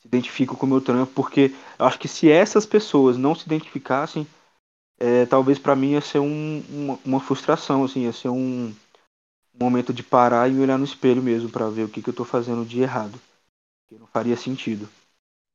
se 0.00 0.06
identificam 0.06 0.56
com 0.56 0.64
o 0.64 0.68
meu 0.70 0.80
trampo, 0.80 1.12
porque 1.12 1.54
eu 1.78 1.84
acho 1.84 1.98
que 1.98 2.08
se 2.08 2.30
essas 2.30 2.64
pessoas 2.64 3.18
não 3.18 3.34
se 3.34 3.44
identificassem, 3.44 4.26
é, 4.98 5.26
talvez 5.26 5.58
para 5.58 5.76
mim 5.76 5.92
ia 5.92 6.00
ser 6.00 6.18
um, 6.18 6.62
uma, 6.68 6.98
uma, 7.04 7.20
frustração, 7.20 7.84
assim, 7.84 8.04
ia 8.04 8.12
ser 8.12 8.28
um, 8.28 8.68
um, 8.68 8.74
momento 9.58 9.92
de 9.92 10.02
parar 10.02 10.50
e 10.50 10.58
olhar 10.58 10.78
no 10.78 10.84
espelho 10.84 11.22
mesmo 11.22 11.50
para 11.50 11.68
ver 11.68 11.84
o 11.84 11.88
que, 11.88 12.02
que 12.02 12.10
eu 12.10 12.14
tô 12.14 12.24
fazendo 12.24 12.64
de 12.64 12.80
errado 12.80 13.20
que 13.88 13.94
não 13.96 14.06
faria 14.06 14.36
sentido. 14.36 14.88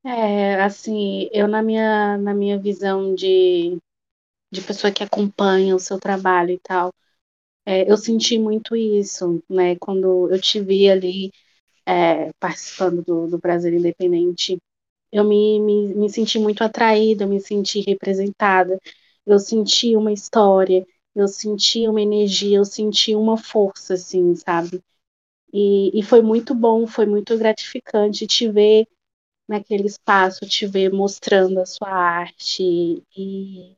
É, 0.03 0.61
assim, 0.61 1.29
eu 1.31 1.47
na 1.47 1.61
minha, 1.61 2.17
na 2.17 2.33
minha 2.33 2.57
visão 2.57 3.13
de, 3.13 3.77
de 4.51 4.61
pessoa 4.61 4.91
que 4.91 5.03
acompanha 5.03 5.75
o 5.75 5.79
seu 5.79 5.99
trabalho 5.99 6.51
e 6.51 6.59
tal, 6.59 6.91
é, 7.65 7.89
eu 7.89 7.97
senti 7.97 8.39
muito 8.39 8.75
isso, 8.75 9.43
né? 9.49 9.75
Quando 9.75 10.29
eu 10.31 10.41
te 10.41 10.59
vi 10.59 10.89
ali 10.89 11.31
é, 11.85 12.31
participando 12.39 13.03
do, 13.03 13.27
do 13.27 13.37
Brasil 13.37 13.73
Independente, 13.73 14.57
eu 15.11 15.23
me, 15.23 15.59
me, 15.59 15.93
me 15.93 16.09
senti 16.09 16.39
muito 16.39 16.63
atraída, 16.63 17.23
eu 17.25 17.27
me 17.27 17.39
senti 17.39 17.81
representada, 17.81 18.79
eu 19.25 19.39
senti 19.39 19.95
uma 19.95 20.11
história, 20.13 20.85
eu 21.15 21.27
senti 21.27 21.87
uma 21.87 22.01
energia, 22.01 22.57
eu 22.57 22.65
senti 22.65 23.15
uma 23.15 23.37
força, 23.37 23.93
assim, 23.95 24.35
sabe? 24.35 24.81
E, 25.53 25.97
e 25.99 26.03
foi 26.03 26.21
muito 26.21 26.55
bom, 26.55 26.87
foi 26.87 27.05
muito 27.05 27.37
gratificante 27.37 28.27
te 28.27 28.49
ver 28.49 28.87
naquele 29.47 29.87
espaço, 29.87 30.47
te 30.47 30.67
ver 30.67 30.91
mostrando 30.93 31.59
a 31.59 31.65
sua 31.65 31.89
arte. 31.89 33.03
E, 33.17 33.77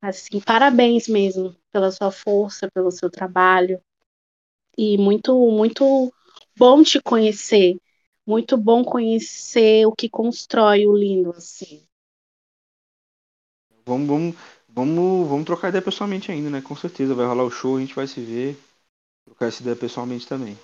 assim, 0.00 0.40
parabéns 0.40 1.08
mesmo 1.08 1.56
pela 1.72 1.90
sua 1.90 2.10
força, 2.12 2.70
pelo 2.72 2.90
seu 2.92 3.10
trabalho. 3.10 3.80
E 4.78 4.98
muito, 4.98 5.34
muito 5.50 6.12
bom 6.56 6.82
te 6.82 7.00
conhecer. 7.02 7.76
Muito 8.26 8.56
bom 8.56 8.84
conhecer 8.84 9.86
o 9.86 9.92
que 9.92 10.08
constrói 10.08 10.86
o 10.86 10.96
lindo, 10.96 11.30
assim. 11.30 11.86
Vamos, 13.86 14.06
vamos, 14.08 14.36
vamos, 14.68 15.28
vamos 15.28 15.44
trocar 15.46 15.68
ideia 15.68 15.82
pessoalmente 15.82 16.30
ainda, 16.30 16.50
né? 16.50 16.60
Com 16.60 16.76
certeza 16.76 17.14
vai 17.14 17.26
rolar 17.26 17.44
o 17.44 17.50
show, 17.50 17.76
a 17.76 17.80
gente 17.80 17.94
vai 17.94 18.06
se 18.06 18.20
ver 18.20 18.58
trocar 19.26 19.46
essa 19.48 19.62
ideia 19.62 19.76
pessoalmente 19.76 20.26
também. 20.28 20.58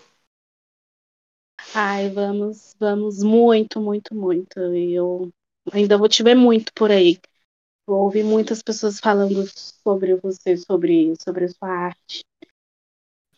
Ai, 1.75 2.09
vamos, 2.11 2.75
vamos 2.79 3.23
muito, 3.23 3.81
muito, 3.81 4.15
muito. 4.15 4.59
E 4.75 4.95
eu 4.95 5.31
ainda 5.73 5.97
vou 5.99 6.09
te 6.09 6.23
ver 6.23 6.35
muito 6.35 6.73
por 6.75 6.91
aí. 6.91 7.19
Vou 7.87 8.05
ouvir 8.05 8.25
muitas 8.25 8.63
pessoas 8.63 9.01
falando 9.01 9.45
sobre 9.85 10.17
você, 10.17 10.57
sobre, 10.57 11.15
sobre 11.23 11.47
a 11.47 11.49
sua 11.49 11.69
arte. 11.71 12.25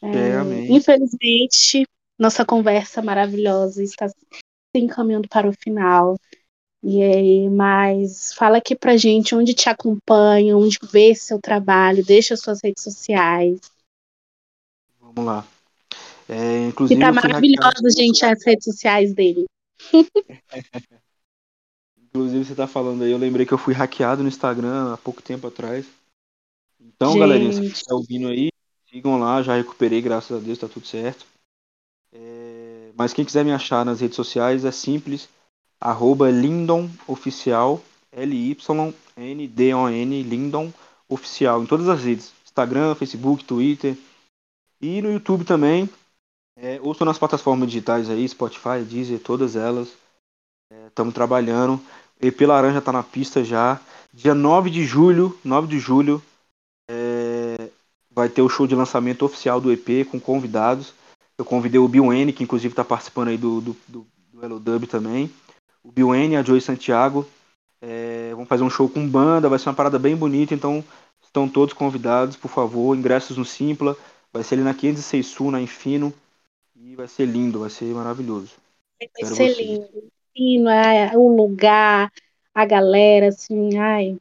É, 0.03 0.09
é, 0.09 0.67
infelizmente, 0.69 1.87
nossa 2.19 2.45
conversa 2.45 3.01
maravilhosa 3.03 3.83
está 3.83 4.09
se 4.09 4.17
encaminhando 4.75 5.29
para 5.29 5.49
o 5.49 5.53
final. 5.53 6.17
E 6.85 7.01
aí, 7.01 7.49
mas 7.49 8.35
fala 8.35 8.59
aqui 8.59 8.75
pra 8.75 8.97
gente 8.97 9.37
onde 9.37 9.55
te 9.55 9.69
acompanha, 9.69 10.57
onde 10.57 10.79
vê 10.91 11.15
seu 11.15 11.41
trabalho, 11.41 12.05
deixa 12.05 12.37
suas 12.37 12.61
redes 12.61 12.83
sociais. 12.83 13.61
Vamos 15.01 15.25
lá. 15.25 15.47
É, 16.29 16.67
inclusive, 16.67 16.99
que 16.99 17.07
tá 17.07 17.13
maravilhoso, 17.13 17.89
gente, 17.97 18.25
as 18.25 18.45
redes 18.45 18.65
sociais 18.65 19.15
dele. 19.15 19.45
inclusive, 21.99 22.45
você 22.45 22.55
tá 22.55 22.67
falando 22.67 23.05
aí, 23.05 23.13
eu 23.13 23.19
lembrei 23.19 23.47
que 23.47 23.53
eu 23.53 23.59
fui 23.59 23.75
hackeado 23.75 24.23
no 24.23 24.29
Instagram 24.29 24.93
há 24.93 24.97
pouco 24.97 25.23
tempo 25.23 25.47
atrás. 25.47 25.87
Então, 26.81 27.13
gente. 27.13 27.21
galerinha, 27.21 27.53
se 27.53 27.71
você 27.71 27.85
tá 27.85 27.95
ouvindo 27.95 28.27
aí, 28.29 28.51
sigam 28.91 29.19
lá, 29.19 29.41
já 29.41 29.57
recuperei, 29.57 30.03
graças 30.03 30.37
a 30.37 30.41
Deus, 30.41 30.59
tá 30.59 30.69
tudo 30.69 30.87
certo. 30.87 31.25
É, 32.13 32.91
mas 32.95 33.13
quem 33.13 33.25
quiser 33.25 33.45
me 33.45 33.53
achar 33.53 33.85
nas 33.85 34.01
redes 34.01 34.17
sociais 34.17 34.65
é 34.65 34.73
simples, 34.73 35.29
arroba 35.83 36.31
Lindon 36.31 36.89
Oficial, 37.09 37.83
L-Y-N-D-O-N, 38.13 38.63
Lindon 40.23 40.73
Oficial, 41.09 41.63
em 41.63 41.67
todas 41.67 41.89
as 41.89 42.05
redes. 42.05 42.33
Instagram, 42.45 42.95
Facebook, 42.95 43.45
Twitter, 43.45 43.97
e 44.81 45.03
no 45.03 45.11
YouTube 45.11 45.45
também. 45.45 45.91
É, 46.57 46.79
ouçam 46.83 47.05
nas 47.05 47.19
plataformas 47.19 47.69
digitais 47.69 48.09
aí, 48.09 48.29
Spotify, 48.29 48.85
Deezer, 48.89 49.19
todas 49.19 49.57
elas. 49.57 49.89
Estamos 50.87 51.13
é, 51.13 51.15
trabalhando. 51.15 51.81
EP 52.21 52.41
Laranja 52.43 52.79
está 52.79 52.93
na 52.93 53.03
pista 53.03 53.43
já. 53.43 53.81
Dia 54.13 54.35
9 54.35 54.71
de 54.71 54.85
julho, 54.85 55.37
9 55.43 55.67
de 55.67 55.79
julho, 55.81 56.23
é, 56.89 57.71
vai 58.11 58.29
ter 58.29 58.43
o 58.43 58.49
show 58.49 58.67
de 58.67 58.75
lançamento 58.75 59.25
oficial 59.25 59.61
do 59.61 59.73
EP 59.73 60.07
com 60.09 60.21
convidados. 60.21 60.93
Eu 61.39 61.45
convidei 61.45 61.81
o 61.81 61.89
Bill 61.89 62.13
N, 62.13 62.33
que 62.33 62.45
inclusive 62.45 62.73
está 62.73 62.85
participando 62.85 63.29
aí 63.29 63.39
do, 63.39 63.61
do, 63.61 63.77
do, 63.89 64.07
do 64.33 64.45
Hello 64.45 64.61
Dub 64.61 64.87
também. 64.87 65.31
O 65.83 65.91
Bill 65.91 66.15
N, 66.15 66.37
a 66.37 66.43
Joey 66.43 66.61
Santiago. 66.61 67.27
É, 67.81 68.31
vamos 68.31 68.49
fazer 68.49 68.63
um 68.63 68.71
show 68.71 68.89
com 68.89 69.09
banda, 69.09 69.49
vai 69.49 69.59
ser 69.59 69.69
uma 69.69 69.75
parada 69.75 69.99
bem 69.99 70.15
bonita, 70.15 70.55
então 70.55 70.85
estão 71.23 71.49
todos 71.49 71.75
convidados, 71.75 72.37
por 72.37 72.49
favor. 72.49 72.97
Ingressos 72.97 73.37
no 73.37 73.45
Simpla. 73.45 73.97
Vai 74.33 74.43
ser 74.43 74.55
ali 74.55 74.65
na 74.65 74.73
506 74.73 75.27
Sul, 75.27 75.51
na 75.51 75.61
Infino. 75.61 76.13
E 76.77 76.95
vai 76.95 77.09
ser 77.09 77.27
lindo, 77.27 77.61
vai 77.61 77.71
ser 77.71 77.93
maravilhoso. 77.95 78.53
Vai 78.99 79.09
ser 79.29 79.35
vocês. 79.35 79.59
lindo. 79.59 80.11
Infino, 80.35 80.71
é, 80.71 81.17
o 81.17 81.29
lugar, 81.29 82.11
a 82.55 82.65
galera, 82.65 83.29
assim, 83.29 83.77
ai. 83.77 84.17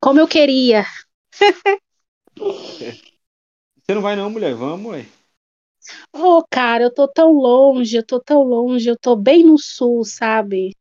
Como 0.00 0.18
eu 0.18 0.26
queria. 0.26 0.84
Você 2.36 3.94
não 3.94 4.02
vai 4.02 4.16
não, 4.16 4.30
mulher? 4.30 4.54
Vamos, 4.54 4.92
ué. 4.92 5.06
Ô, 6.12 6.38
oh, 6.38 6.44
cara, 6.50 6.84
eu 6.84 6.90
tô 6.92 7.06
tão 7.06 7.32
longe, 7.32 7.96
eu 7.96 8.04
tô 8.04 8.18
tão 8.18 8.42
longe, 8.42 8.88
eu 8.88 8.98
tô 8.98 9.14
bem 9.14 9.44
no 9.44 9.58
sul, 9.58 10.04
sabe? 10.04 10.74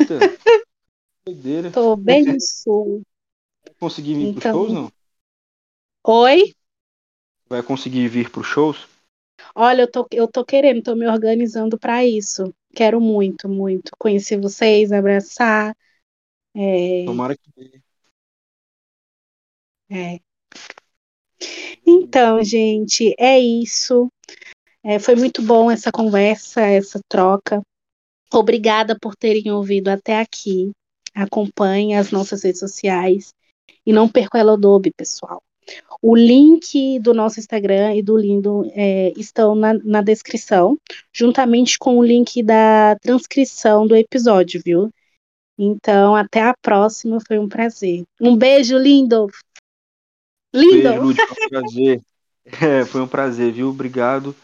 Eita. 0.00 0.18
Doideira. 1.24 1.70
Tô 1.70 1.96
bem 1.96 2.24
no 2.24 2.40
sul. 2.40 3.02
Consegui 3.78 4.14
vir 4.14 4.28
então... 4.28 4.40
pros 4.40 4.52
shows, 4.52 4.72
não? 4.72 4.92
Oi? 6.04 6.54
Vai 7.48 7.62
conseguir 7.62 8.08
vir 8.08 8.30
para 8.30 8.40
os 8.40 8.46
shows? 8.46 8.88
Olha, 9.54 9.82
eu 9.82 9.90
tô, 9.90 10.06
eu 10.12 10.28
tô 10.28 10.44
querendo, 10.44 10.82
tô 10.82 10.94
me 10.94 11.06
organizando 11.06 11.78
para 11.78 12.04
isso. 12.04 12.54
Quero 12.74 13.00
muito, 13.00 13.48
muito 13.48 13.90
conhecer 13.98 14.40
vocês, 14.40 14.92
abraçar. 14.92 15.76
É... 16.54 17.04
Tomara 17.04 17.36
que. 17.36 17.82
É. 19.90 20.20
Então, 21.84 22.42
gente, 22.44 23.14
é 23.18 23.38
isso. 23.38 24.10
É, 24.82 24.98
foi 24.98 25.16
muito 25.16 25.42
bom 25.42 25.70
essa 25.70 25.90
conversa, 25.90 26.60
essa 26.60 27.00
troca. 27.08 27.60
Obrigada 28.32 28.96
por 28.98 29.16
terem 29.16 29.50
ouvido 29.50 29.88
até 29.88 30.20
aqui. 30.20 30.70
Acompanhe 31.14 31.94
as 31.94 32.10
nossas 32.10 32.42
redes 32.44 32.60
sociais. 32.60 33.34
E 33.84 33.92
não 33.92 34.08
perca 34.08 34.38
o 34.38 34.40
Elodobe, 34.40 34.92
pessoal. 34.96 35.42
O 36.02 36.16
link 36.16 36.98
do 37.00 37.12
nosso 37.12 37.38
Instagram 37.38 37.94
e 37.94 38.02
do 38.02 38.16
Lindo 38.16 38.70
é, 38.74 39.12
estão 39.16 39.54
na, 39.54 39.74
na 39.74 40.00
descrição, 40.00 40.78
juntamente 41.12 41.78
com 41.78 41.98
o 41.98 42.02
link 42.02 42.42
da 42.42 42.96
transcrição 43.00 43.86
do 43.86 43.94
episódio, 43.94 44.60
viu? 44.64 44.90
Então, 45.58 46.16
até 46.16 46.42
a 46.42 46.54
próxima, 46.62 47.18
foi 47.26 47.38
um 47.38 47.48
prazer. 47.48 48.04
Um 48.20 48.34
beijo, 48.34 48.78
lindo! 48.78 49.28
Lindo! 50.54 50.88
Beijo, 50.88 51.02
Lúcio, 51.02 51.26
foi 51.26 51.46
um 51.46 51.48
prazer. 51.48 52.00
É, 52.60 52.84
foi 52.84 53.02
um 53.02 53.06
prazer, 53.06 53.52
viu? 53.52 53.68
Obrigado. 53.68 54.34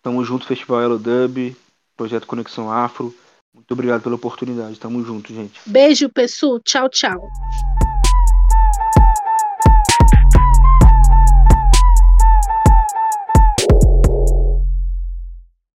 Tamo 0.00 0.22
junto, 0.22 0.46
Festival 0.46 0.82
Elo 0.82 0.98
Dub, 0.98 1.56
Projeto 1.96 2.26
Conexão 2.26 2.70
Afro. 2.70 3.12
Muito 3.56 3.72
obrigado 3.72 4.02
pela 4.02 4.14
oportunidade. 4.14 4.78
Tamo 4.78 5.02
junto, 5.02 5.34
gente. 5.34 5.58
Beijo, 5.66 6.10
pessoal. 6.10 6.60
Tchau, 6.60 6.90
tchau. 6.90 7.26